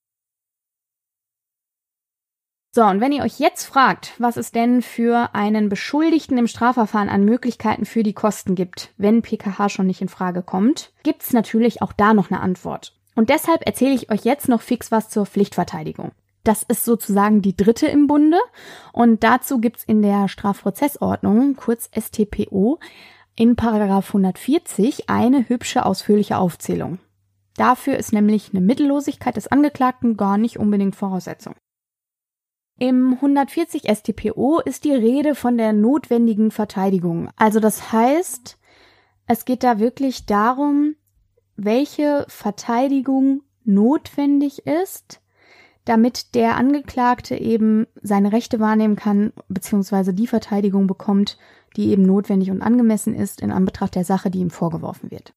So, 2.75 2.83
und 2.83 3.01
wenn 3.01 3.13
ihr 3.13 3.23
euch 3.23 3.39
jetzt 3.39 3.67
fragt, 3.67 4.15
was 4.19 4.37
es 4.37 4.51
denn 4.51 4.83
für 4.83 5.33
einen 5.33 5.69
Beschuldigten 5.69 6.37
im 6.39 6.49
Strafverfahren 6.49 7.09
an 7.09 7.25
Möglichkeiten 7.25 7.85
für 7.85 8.03
die 8.03 8.15
Kosten 8.15 8.57
gibt, 8.57 8.93
wenn 8.97 9.23
PKH 9.23 9.69
schon 9.69 9.87
nicht 9.87 10.01
in 10.01 10.09
Frage 10.09 10.43
kommt, 10.43 10.93
gibt's 11.05 11.33
natürlich 11.33 11.83
auch 11.83 11.93
da 11.93 12.15
noch 12.15 12.33
eine 12.33 12.41
Antwort. 12.41 12.93
Und 13.15 13.31
deshalb 13.31 13.65
erzähle 13.65 13.95
ich 13.95 14.11
euch 14.11 14.25
jetzt 14.25 14.49
noch 14.49 14.61
fix 14.61 14.91
was 14.91 15.09
zur 15.09 15.25
Pflichtverteidigung. 15.25 16.11
Das 16.43 16.65
ist 16.65 16.85
sozusagen 16.85 17.43
die 17.43 17.57
dritte 17.57 17.87
im 17.87 18.09
Bunde. 18.09 18.39
Und 18.93 19.23
dazu 19.23 19.61
gibt's 19.61 19.85
in 19.85 20.03
der 20.03 20.27
Strafprozessordnung, 20.27 21.55
kurz 21.55 21.89
STPO, 21.97 22.81
in 23.37 23.55
Paragraph 23.55 24.09
140 24.09 25.09
eine 25.09 25.49
hübsche 25.49 25.87
ausführliche 25.87 26.39
Aufzählung. 26.39 26.99
Dafür 27.57 27.97
ist 27.99 28.13
nämlich 28.13 28.51
eine 28.53 28.61
Mittellosigkeit 28.61 29.37
des 29.37 29.47
Angeklagten 29.47 30.17
gar 30.17 30.39
nicht 30.39 30.59
unbedingt 30.59 30.97
Voraussetzung. 30.97 31.55
Im 32.79 33.15
140 33.15 33.85
StPO 33.89 34.61
ist 34.65 34.85
die 34.85 34.93
Rede 34.93 35.37
von 35.37 35.57
der 35.57 35.73
notwendigen 35.73 36.51
Verteidigung. 36.51 37.31
Also 37.37 37.61
das 37.61 37.93
heißt, 37.93 38.59
es 39.27 39.45
geht 39.45 39.63
da 39.63 39.79
wirklich 39.79 40.27
darum, 40.27 40.97
welche 41.57 42.25
Verteidigung 42.29 43.43
notwendig 43.65 44.67
ist, 44.67 45.21
damit 45.85 46.35
der 46.35 46.57
Angeklagte 46.57 47.37
eben 47.37 47.87
seine 48.03 48.33
Rechte 48.33 48.59
wahrnehmen 48.59 48.97
kann, 48.97 49.33
beziehungsweise 49.49 50.13
die 50.13 50.27
Verteidigung 50.27 50.87
bekommt, 50.89 51.39
die 51.77 51.91
eben 51.91 52.03
notwendig 52.03 52.51
und 52.51 52.63
angemessen 52.63 53.15
ist 53.15 53.41
in 53.41 53.53
Anbetracht 53.53 53.95
der 53.95 54.05
Sache, 54.05 54.31
die 54.31 54.41
ihm 54.41 54.51
vorgeworfen 54.51 55.11
wird. 55.11 55.33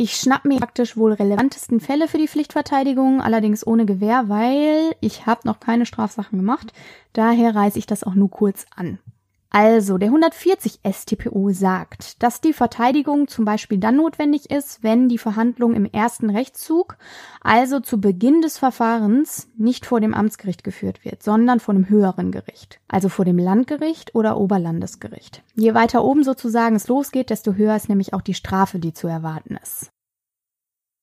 Ich 0.00 0.14
schnapp 0.14 0.44
mir 0.44 0.58
praktisch 0.58 0.96
wohl 0.96 1.12
relevantesten 1.12 1.80
Fälle 1.80 2.06
für 2.06 2.18
die 2.18 2.28
Pflichtverteidigung, 2.28 3.20
allerdings 3.20 3.66
ohne 3.66 3.84
Gewähr, 3.84 4.28
weil 4.28 4.94
ich 5.00 5.26
habe 5.26 5.40
noch 5.44 5.58
keine 5.58 5.86
Strafsachen 5.86 6.38
gemacht. 6.38 6.72
Daher 7.14 7.56
reiße 7.56 7.80
ich 7.80 7.86
das 7.86 8.04
auch 8.04 8.14
nur 8.14 8.30
kurz 8.30 8.64
an. 8.76 9.00
Also, 9.50 9.96
der 9.96 10.08
140 10.08 10.80
StPO 10.84 11.50
sagt, 11.52 12.22
dass 12.22 12.42
die 12.42 12.52
Verteidigung 12.52 13.28
zum 13.28 13.46
Beispiel 13.46 13.78
dann 13.78 13.96
notwendig 13.96 14.50
ist, 14.50 14.82
wenn 14.82 15.08
die 15.08 15.16
Verhandlung 15.16 15.74
im 15.74 15.86
ersten 15.86 16.28
Rechtszug, 16.28 16.98
also 17.40 17.80
zu 17.80 17.98
Beginn 17.98 18.42
des 18.42 18.58
Verfahrens, 18.58 19.48
nicht 19.56 19.86
vor 19.86 20.00
dem 20.00 20.12
Amtsgericht 20.12 20.64
geführt 20.64 21.02
wird, 21.02 21.22
sondern 21.22 21.60
vor 21.60 21.74
einem 21.74 21.88
höheren 21.88 22.30
Gericht, 22.30 22.78
also 22.88 23.08
vor 23.08 23.24
dem 23.24 23.38
Landgericht 23.38 24.14
oder 24.14 24.36
Oberlandesgericht. 24.36 25.42
Je 25.54 25.72
weiter 25.72 26.04
oben 26.04 26.24
sozusagen 26.24 26.76
es 26.76 26.88
losgeht, 26.88 27.30
desto 27.30 27.54
höher 27.54 27.74
ist 27.74 27.88
nämlich 27.88 28.12
auch 28.12 28.22
die 28.22 28.34
Strafe, 28.34 28.78
die 28.78 28.92
zu 28.92 29.08
erwarten 29.08 29.56
ist. 29.62 29.90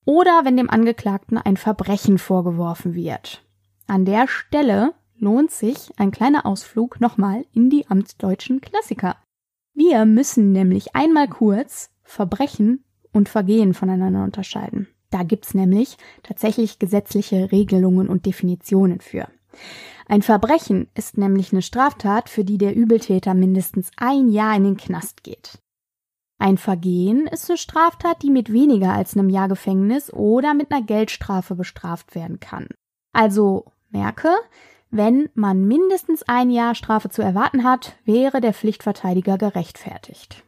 Oder 0.06 0.42
wenn 0.44 0.56
dem 0.56 0.70
Angeklagten 0.70 1.40
ein 1.40 1.58
Verbrechen 1.58 2.20
vorgeworfen 2.20 2.94
wird. 2.94 3.44
An 3.88 4.06
der 4.06 4.28
Stelle 4.28 4.94
lohnt 5.18 5.52
sich 5.52 5.92
ein 5.98 6.12
kleiner 6.12 6.46
Ausflug 6.46 7.00
nochmal 7.02 7.46
in 7.54 7.70
die 7.70 7.88
amtsdeutschen 7.88 8.62
Klassiker. 8.62 9.18
Wir 9.74 10.06
müssen 10.06 10.52
nämlich 10.52 10.96
einmal 10.96 11.28
kurz 11.28 11.90
Verbrechen 12.04 12.84
und 13.12 13.30
Vergehen 13.30 13.74
voneinander 13.74 14.24
unterscheiden. 14.24 14.88
Da 15.10 15.24
gibt's 15.24 15.54
nämlich 15.54 15.98
tatsächlich 16.24 16.80
gesetzliche 16.80 17.52
Regelungen 17.52 18.10
und 18.10 18.26
Definitionen 18.26 19.00
für. 19.00 19.28
Ein 20.08 20.22
Verbrechen 20.22 20.88
ist 20.94 21.18
nämlich 21.18 21.52
eine 21.52 21.62
Straftat, 21.62 22.30
für 22.30 22.44
die 22.44 22.58
der 22.58 22.76
Übeltäter 22.76 23.34
mindestens 23.34 23.92
ein 23.98 24.30
Jahr 24.30 24.56
in 24.56 24.64
den 24.64 24.78
Knast 24.78 25.24
geht. 25.24 25.60
Ein 26.38 26.58
Vergehen 26.58 27.28
ist 27.28 27.50
eine 27.50 27.58
Straftat, 27.58 28.22
die 28.22 28.30
mit 28.30 28.52
weniger 28.52 28.92
als 28.92 29.16
einem 29.16 29.30
Jahr 29.30 29.48
Gefängnis 29.48 30.12
oder 30.12 30.54
mit 30.54 30.72
einer 30.72 30.86
Geldstrafe 30.86 31.56
bestraft 31.56 32.14
werden 32.14 32.40
kann. 32.40 32.68
Also 33.14 33.66
merke, 33.90 34.30
wenn 34.92 35.30
man 35.34 35.66
mindestens 35.66 36.24
ein 36.24 36.50
Jahr 36.50 36.76
Strafe 36.76 37.10
zu 37.10 37.22
erwarten 37.22 37.64
hat, 37.64 37.96
wäre 38.06 38.42
der 38.42 38.54
Pflichtverteidiger 38.54 39.38
gerechtfertigt. 39.38 40.44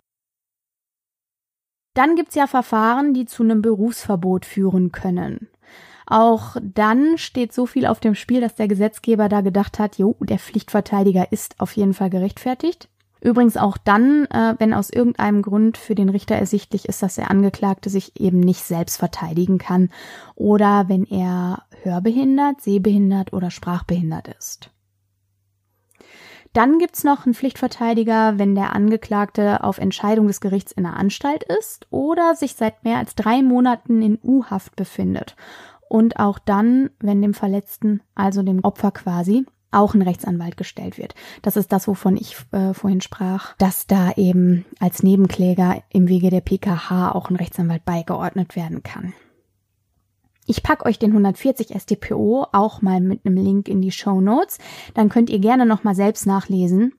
Dann 1.94 2.16
gibt's 2.16 2.36
ja 2.36 2.48
Verfahren, 2.48 3.14
die 3.14 3.26
zu 3.26 3.44
einem 3.44 3.62
Berufsverbot 3.62 4.46
führen 4.46 4.92
können. 4.92 5.50
Auch 6.06 6.56
dann 6.62 7.18
steht 7.18 7.52
so 7.52 7.66
viel 7.66 7.86
auf 7.86 8.00
dem 8.00 8.16
Spiel, 8.16 8.40
dass 8.40 8.56
der 8.56 8.68
Gesetzgeber 8.68 9.28
da 9.28 9.42
gedacht 9.42 9.78
hat, 9.80 9.98
jo, 9.98 10.16
der 10.22 10.40
Pflichtverteidiger 10.40 11.32
ist 11.32 11.60
auf 11.60 11.74
jeden 11.74 11.94
Fall 11.94 12.10
gerechtfertigt. 12.10 12.88
Übrigens 13.20 13.58
auch 13.58 13.78
dann, 13.78 14.26
äh, 14.28 14.56
wenn 14.60 14.74
aus 14.74 14.90
irgendeinem 14.90 15.42
Grund 15.42 15.78
für 15.78 15.96
den 15.96 16.10
Richter 16.10 16.36
ersichtlich 16.36 16.88
ist, 16.88 17.02
dass 17.02 17.16
der 17.16 17.32
Angeklagte 17.32 17.90
sich 17.90 18.20
eben 18.20 18.40
nicht 18.40 18.64
selbst 18.64 18.98
verteidigen 18.98 19.58
kann 19.58 19.90
oder 20.36 20.88
wenn 20.88 21.04
er 21.06 21.64
hörbehindert, 21.88 22.62
sehbehindert 22.62 23.34
oder 23.34 23.52
sprachbehindert 23.52 24.28
ist. 24.28 24.72
Dann 26.54 26.80
gibt's 26.80 27.04
noch 27.04 27.26
einen 27.26 27.36
Pflichtverteidiger, 27.36 28.40
wenn 28.40 28.56
der 28.56 28.74
Angeklagte 28.74 29.64
auf 29.64 29.78
Entscheidung 29.78 30.28
des 30.28 30.42
Gerichts 30.42 30.72
in 30.72 30.84
der 30.84 30.98
Anstalt 30.98 31.44
ist 31.44 31.88
oder 31.92 32.36
sich 32.36 32.56
seit 32.56 32.84
mehr 32.84 32.98
als 32.98 33.16
drei 33.16 33.44
Monaten 33.44 34.02
in 34.02 34.18
U-Haft 34.24 34.76
befindet. 34.76 35.36
Und 35.90 36.20
auch 36.20 36.40
dann, 36.40 36.90
wenn 37.00 37.22
dem 37.22 37.34
Verletzten, 37.34 38.02
also 38.16 38.42
dem 38.42 38.64
Opfer 38.64 38.92
quasi, 38.92 39.46
auch 39.72 39.94
ein 39.94 40.02
Rechtsanwalt 40.02 40.58
gestellt 40.58 40.98
wird. 40.98 41.14
Das 41.42 41.58
ist 41.58 41.72
das, 41.72 41.88
wovon 41.88 42.18
ich 42.18 42.36
äh, 42.52 42.74
vorhin 42.74 43.02
sprach, 43.02 43.56
dass 43.58 43.86
da 43.86 44.14
eben 44.14 44.66
als 44.80 45.04
Nebenkläger 45.04 45.84
im 45.90 46.08
Wege 46.08 46.30
der 46.30 46.42
PKH 46.42 47.12
auch 47.12 47.30
ein 47.30 47.36
Rechtsanwalt 47.36 47.86
beigeordnet 47.86 48.56
werden 48.56 48.82
kann. 48.82 49.14
Ich 50.50 50.64
pack 50.64 50.86
euch 50.86 50.98
den 50.98 51.12
140 51.12 51.76
StPO 51.78 52.48
auch 52.54 52.82
mal 52.82 53.02
mit 53.02 53.26
einem 53.26 53.36
Link 53.36 53.68
in 53.68 53.82
die 53.82 53.92
Show 53.92 54.22
Notes. 54.22 54.60
Dann 54.94 55.10
könnt 55.10 55.30
ihr 55.30 55.40
gerne 55.40 55.66
noch 55.66 55.84
mal 55.84 55.94
selbst 55.94 56.26
nachlesen. 56.26 56.94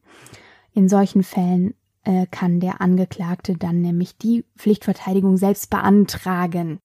In 0.75 0.89
solchen 0.89 1.23
Fällen 1.23 1.75
äh, 2.05 2.27
kann 2.27 2.61
der 2.61 2.83
Angeklagte 2.83 3.57
dann 3.57 3.81
nämlich 3.81 4.19
die 4.19 4.45
Pflichtverteidigung 4.57 5.39
selbst 5.39 5.71
beantragen. 5.71 6.79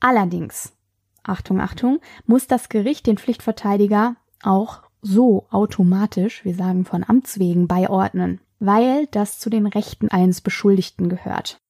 Allerdings, 0.00 0.72
Achtung, 1.22 1.60
Achtung, 1.60 2.00
muss 2.24 2.46
das 2.46 2.70
Gericht 2.70 3.06
den 3.06 3.18
Pflichtverteidiger 3.18 4.16
auch 4.42 4.82
so 5.02 5.46
automatisch, 5.50 6.46
wir 6.46 6.54
sagen 6.54 6.86
von 6.86 7.04
Amts 7.06 7.38
wegen, 7.38 7.68
beiordnen, 7.68 8.40
weil 8.58 9.06
das 9.08 9.38
zu 9.38 9.50
den 9.50 9.66
Rechten 9.66 10.08
eines 10.08 10.40
Beschuldigten 10.40 11.10
gehört. 11.10 11.60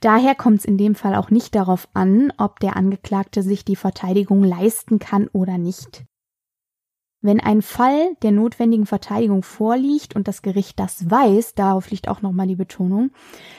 Daher 0.00 0.34
kommt 0.34 0.58
es 0.60 0.64
in 0.64 0.76
dem 0.78 0.94
Fall 0.94 1.14
auch 1.14 1.30
nicht 1.30 1.54
darauf 1.54 1.88
an, 1.94 2.32
ob 2.36 2.60
der 2.60 2.76
Angeklagte 2.76 3.42
sich 3.42 3.64
die 3.64 3.76
Verteidigung 3.76 4.44
leisten 4.44 4.98
kann 4.98 5.28
oder 5.28 5.58
nicht. 5.58 6.04
Wenn 7.22 7.40
ein 7.40 7.62
Fall 7.62 8.14
der 8.22 8.30
notwendigen 8.30 8.86
Verteidigung 8.86 9.42
vorliegt 9.42 10.14
und 10.14 10.28
das 10.28 10.42
Gericht 10.42 10.78
das 10.78 11.10
weiß, 11.10 11.54
darauf 11.54 11.90
liegt 11.90 12.08
auch 12.08 12.22
nochmal 12.22 12.46
die 12.46 12.56
Betonung, 12.56 13.10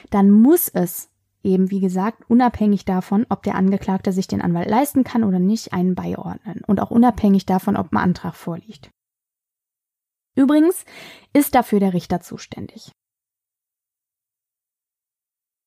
dann 0.10 0.30
muss 0.30 0.70
es 0.70 1.10
eben, 1.44 1.72
wie 1.72 1.80
gesagt, 1.80 2.30
unabhängig 2.30 2.86
davon, 2.86 3.26
ob 3.30 3.44
der 3.44 3.56
Angeklagte 3.56 4.12
sich 4.12 4.28
den 4.28 4.42
Anwalt 4.42 4.70
leisten 4.70 5.04
kann 5.04 5.24
oder 5.24 5.40
nicht, 5.40 5.74
einen 5.74 5.96
beiordnen 5.96 6.62
und 6.68 6.80
auch 6.80 6.92
unabhängig 6.92 7.46
davon, 7.46 7.76
ob 7.76 7.92
ein 7.92 7.98
Antrag 7.98 8.36
vorliegt. 8.36 8.90
Übrigens 10.36 10.86
ist 11.34 11.56
dafür 11.56 11.80
der 11.80 11.94
Richter 11.94 12.22
zuständig. 12.22 12.92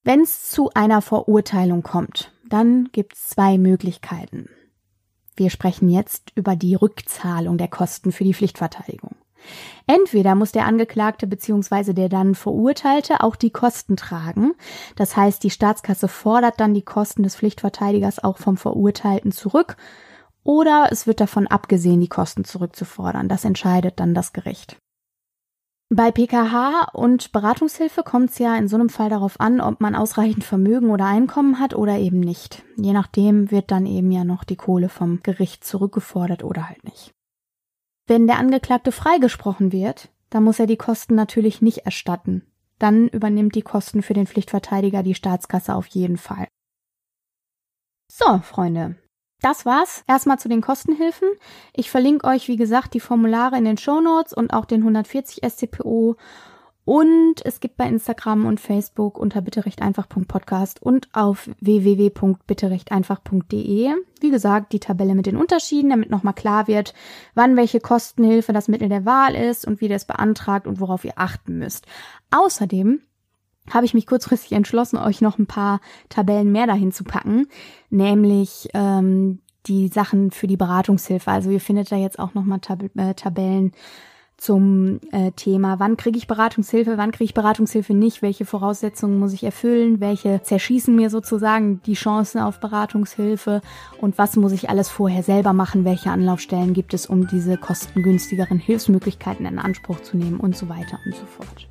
Wenn 0.02 0.22
es 0.22 0.48
zu 0.50 0.70
einer 0.74 1.02
Verurteilung 1.02 1.82
kommt, 1.82 2.32
dann 2.48 2.88
gibt 2.90 3.14
es 3.14 3.28
zwei 3.28 3.58
Möglichkeiten. 3.58 4.48
Wir 5.36 5.50
sprechen 5.50 5.90
jetzt 5.90 6.32
über 6.34 6.56
die 6.56 6.74
Rückzahlung 6.74 7.58
der 7.58 7.68
Kosten 7.68 8.10
für 8.10 8.24
die 8.24 8.32
Pflichtverteidigung. 8.32 9.16
Entweder 9.86 10.34
muss 10.34 10.52
der 10.52 10.64
Angeklagte 10.64 11.26
bzw. 11.26 11.92
der 11.92 12.08
dann 12.08 12.34
Verurteilte 12.34 13.20
auch 13.22 13.36
die 13.36 13.50
Kosten 13.50 13.96
tragen. 13.96 14.52
Das 14.96 15.18
heißt, 15.18 15.42
die 15.44 15.50
Staatskasse 15.50 16.08
fordert 16.08 16.60
dann 16.60 16.72
die 16.72 16.84
Kosten 16.84 17.22
des 17.22 17.36
Pflichtverteidigers 17.36 18.24
auch 18.24 18.38
vom 18.38 18.56
Verurteilten 18.56 19.32
zurück. 19.32 19.76
Oder 20.44 20.88
es 20.90 21.06
wird 21.06 21.20
davon 21.20 21.46
abgesehen, 21.46 22.00
die 22.00 22.08
Kosten 22.08 22.44
zurückzufordern. 22.44 23.28
Das 23.28 23.44
entscheidet 23.44 24.00
dann 24.00 24.14
das 24.14 24.32
Gericht. 24.32 24.78
Bei 25.92 26.12
PKH 26.12 26.90
und 26.92 27.33
Beratungshilfe 27.33 28.05
kommt 28.05 28.31
es 28.31 28.38
ja 28.38 28.57
in 28.57 28.68
so 28.68 28.76
einem 28.76 28.90
Fall 28.90 29.11
darauf 29.11 29.40
an, 29.40 29.61
ob 29.61 29.81
man 29.81 29.96
ausreichend 29.96 30.44
Vermögen 30.44 30.90
oder 30.90 31.07
Einkommen 31.07 31.59
hat 31.59 31.74
oder 31.74 31.98
eben 31.98 32.20
nicht. 32.20 32.62
Je 32.76 32.92
nachdem 32.92 33.50
wird 33.50 33.72
dann 33.72 33.87
eben 33.87 34.12
ja 34.12 34.22
noch 34.22 34.44
die 34.44 34.55
Kohle 34.55 34.88
vom 34.88 35.20
Gericht 35.24 35.64
zurückgefordert 35.64 36.44
oder 36.44 36.68
halt 36.68 36.85
nicht. 36.85 37.11
Wenn 38.07 38.29
der 38.29 38.38
Angeklagte 38.38 38.92
freigesprochen 38.92 39.72
wird, 39.72 40.11
dann 40.31 40.44
muss 40.44 40.61
er 40.61 40.68
die 40.68 40.76
Kosten 40.76 41.16
natürlich 41.16 41.61
nicht 41.61 41.79
erstatten. 41.79 42.46
Dann 42.79 43.09
übernimmt 43.09 43.57
die 43.57 43.62
Kosten 43.62 44.03
für 44.03 44.14
den 44.14 44.29
Pflichtverteidiger 44.29 45.03
die 45.03 45.16
Staatskasse 45.16 45.74
auf 45.74 45.87
jeden 45.88 46.18
Fall. 46.18 46.46
So, 48.12 48.38
Freunde. 48.38 48.94
Das 49.42 49.64
war's 49.64 50.05
erstmal 50.07 50.38
zu 50.38 50.48
den 50.48 50.61
Kostenhilfen. 50.61 51.29
Ich 51.72 51.90
verlinke 51.90 52.26
euch, 52.26 52.48
wie 52.48 52.57
gesagt, 52.57 52.94
die 52.94 53.00
Formulare 53.00 53.57
in 53.57 53.64
den 53.64 53.79
Show 53.79 54.00
Notes 54.00 54.33
und 54.33 54.53
auch 54.53 54.66
den 54.66 54.81
140 54.81 55.40
SCPO 55.48 56.16
Und 56.85 57.37
es 57.44 57.61
gibt 57.61 57.76
bei 57.76 57.87
Instagram 57.87 58.46
und 58.46 58.59
Facebook 58.59 59.16
unter 59.18 59.42
bitterechteinfach.podcast 59.42 60.83
und 60.83 61.09
auf 61.12 61.48
www.bitterechteinfach.de, 61.61 63.90
wie 64.20 64.31
gesagt, 64.31 64.72
die 64.72 64.81
Tabelle 64.81 65.14
mit 65.14 65.26
den 65.26 65.37
Unterschieden, 65.37 65.90
damit 65.90 66.11
nochmal 66.11 66.35
klar 66.35 66.66
wird, 66.66 66.92
wann 67.35 67.57
welche 67.57 67.79
Kostenhilfe 67.81 68.53
das 68.53 68.66
Mittel 68.68 68.88
der 68.88 69.05
Wahl 69.05 69.37
ist 69.37 69.64
und 69.66 69.81
wie 69.81 69.87
ihr 69.87 69.94
es 69.96 70.05
beantragt 70.05 70.66
und 70.66 70.81
worauf 70.81 71.05
ihr 71.05 71.14
achten 71.16 71.59
müsst. 71.59 71.87
Außerdem 72.31 73.00
habe 73.70 73.87
ich 73.87 73.94
mich 73.94 74.06
kurzfristig 74.06 74.52
entschlossen, 74.52 74.96
euch 74.96 75.20
noch 75.20 75.38
ein 75.38 75.46
paar 75.46 75.80
Tabellen 76.09 76.52
mehr 76.52 76.66
dahin 76.66 76.92
zu 76.92 77.04
packen, 77.04 77.46
nämlich 77.90 78.68
ähm, 78.74 79.40
die 79.66 79.88
Sachen 79.88 80.30
für 80.30 80.46
die 80.46 80.56
Beratungshilfe. 80.56 81.30
Also 81.30 81.50
ihr 81.50 81.61
findet 81.61 81.92
da 81.92 81.96
jetzt 81.96 82.18
auch 82.18 82.35
nochmal 82.35 82.61
Tab 82.61 82.83
äh, 82.96 83.14
Tabellen 83.14 83.72
zum 84.40 85.00
äh, 85.12 85.33
Thema, 85.33 85.78
wann 85.80 85.98
kriege 85.98 86.16
ich 86.16 86.26
Beratungshilfe, 86.26 86.96
wann 86.96 87.11
kriege 87.11 87.24
ich 87.24 87.35
Beratungshilfe 87.35 87.92
nicht, 87.92 88.22
welche 88.22 88.46
Voraussetzungen 88.46 89.18
muss 89.18 89.35
ich 89.35 89.44
erfüllen, 89.44 90.00
welche 90.00 90.42
zerschießen 90.42 90.96
mir 90.96 91.11
sozusagen 91.11 91.83
die 91.83 91.92
Chancen 91.92 92.40
auf 92.40 92.59
Beratungshilfe 92.59 93.61
und 94.00 94.16
was 94.16 94.37
muss 94.37 94.52
ich 94.52 94.70
alles 94.70 94.88
vorher 94.88 95.22
selber 95.22 95.52
machen, 95.52 95.85
welche 95.85 96.11
Anlaufstellen 96.11 96.72
gibt 96.72 96.94
es, 96.94 97.04
um 97.04 97.26
diese 97.26 97.59
kostengünstigeren 97.59 98.59
Hilfsmöglichkeiten 98.59 99.44
in 99.44 99.59
Anspruch 99.59 100.00
zu 100.00 100.16
nehmen 100.16 100.40
und 100.40 100.56
so 100.56 100.70
weiter 100.70 100.98
und 101.04 101.14
so 101.14 101.26
fort. 101.26 101.68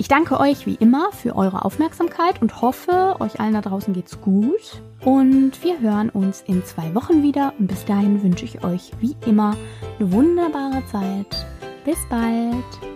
Ich 0.00 0.08
danke 0.08 0.40
euch 0.40 0.64
wie 0.64 0.76
immer 0.76 1.12
für 1.12 1.36
eure 1.36 1.62
Aufmerksamkeit 1.62 2.40
und 2.40 2.62
hoffe, 2.62 3.16
euch 3.20 3.38
allen 3.38 3.52
da 3.52 3.60
draußen 3.60 3.92
geht's 3.92 4.18
gut. 4.22 4.80
Und 5.04 5.62
wir 5.62 5.78
hören 5.78 6.08
uns 6.08 6.42
in 6.46 6.64
zwei 6.64 6.94
Wochen 6.94 7.22
wieder. 7.22 7.52
Und 7.58 7.66
bis 7.66 7.84
dahin 7.84 8.22
wünsche 8.22 8.46
ich 8.46 8.64
euch 8.64 8.92
wie 9.00 9.14
immer 9.26 9.54
eine 9.98 10.10
wunderbare 10.10 10.82
Zeit. 10.86 11.44
Bis 11.84 11.98
bald. 12.08 12.89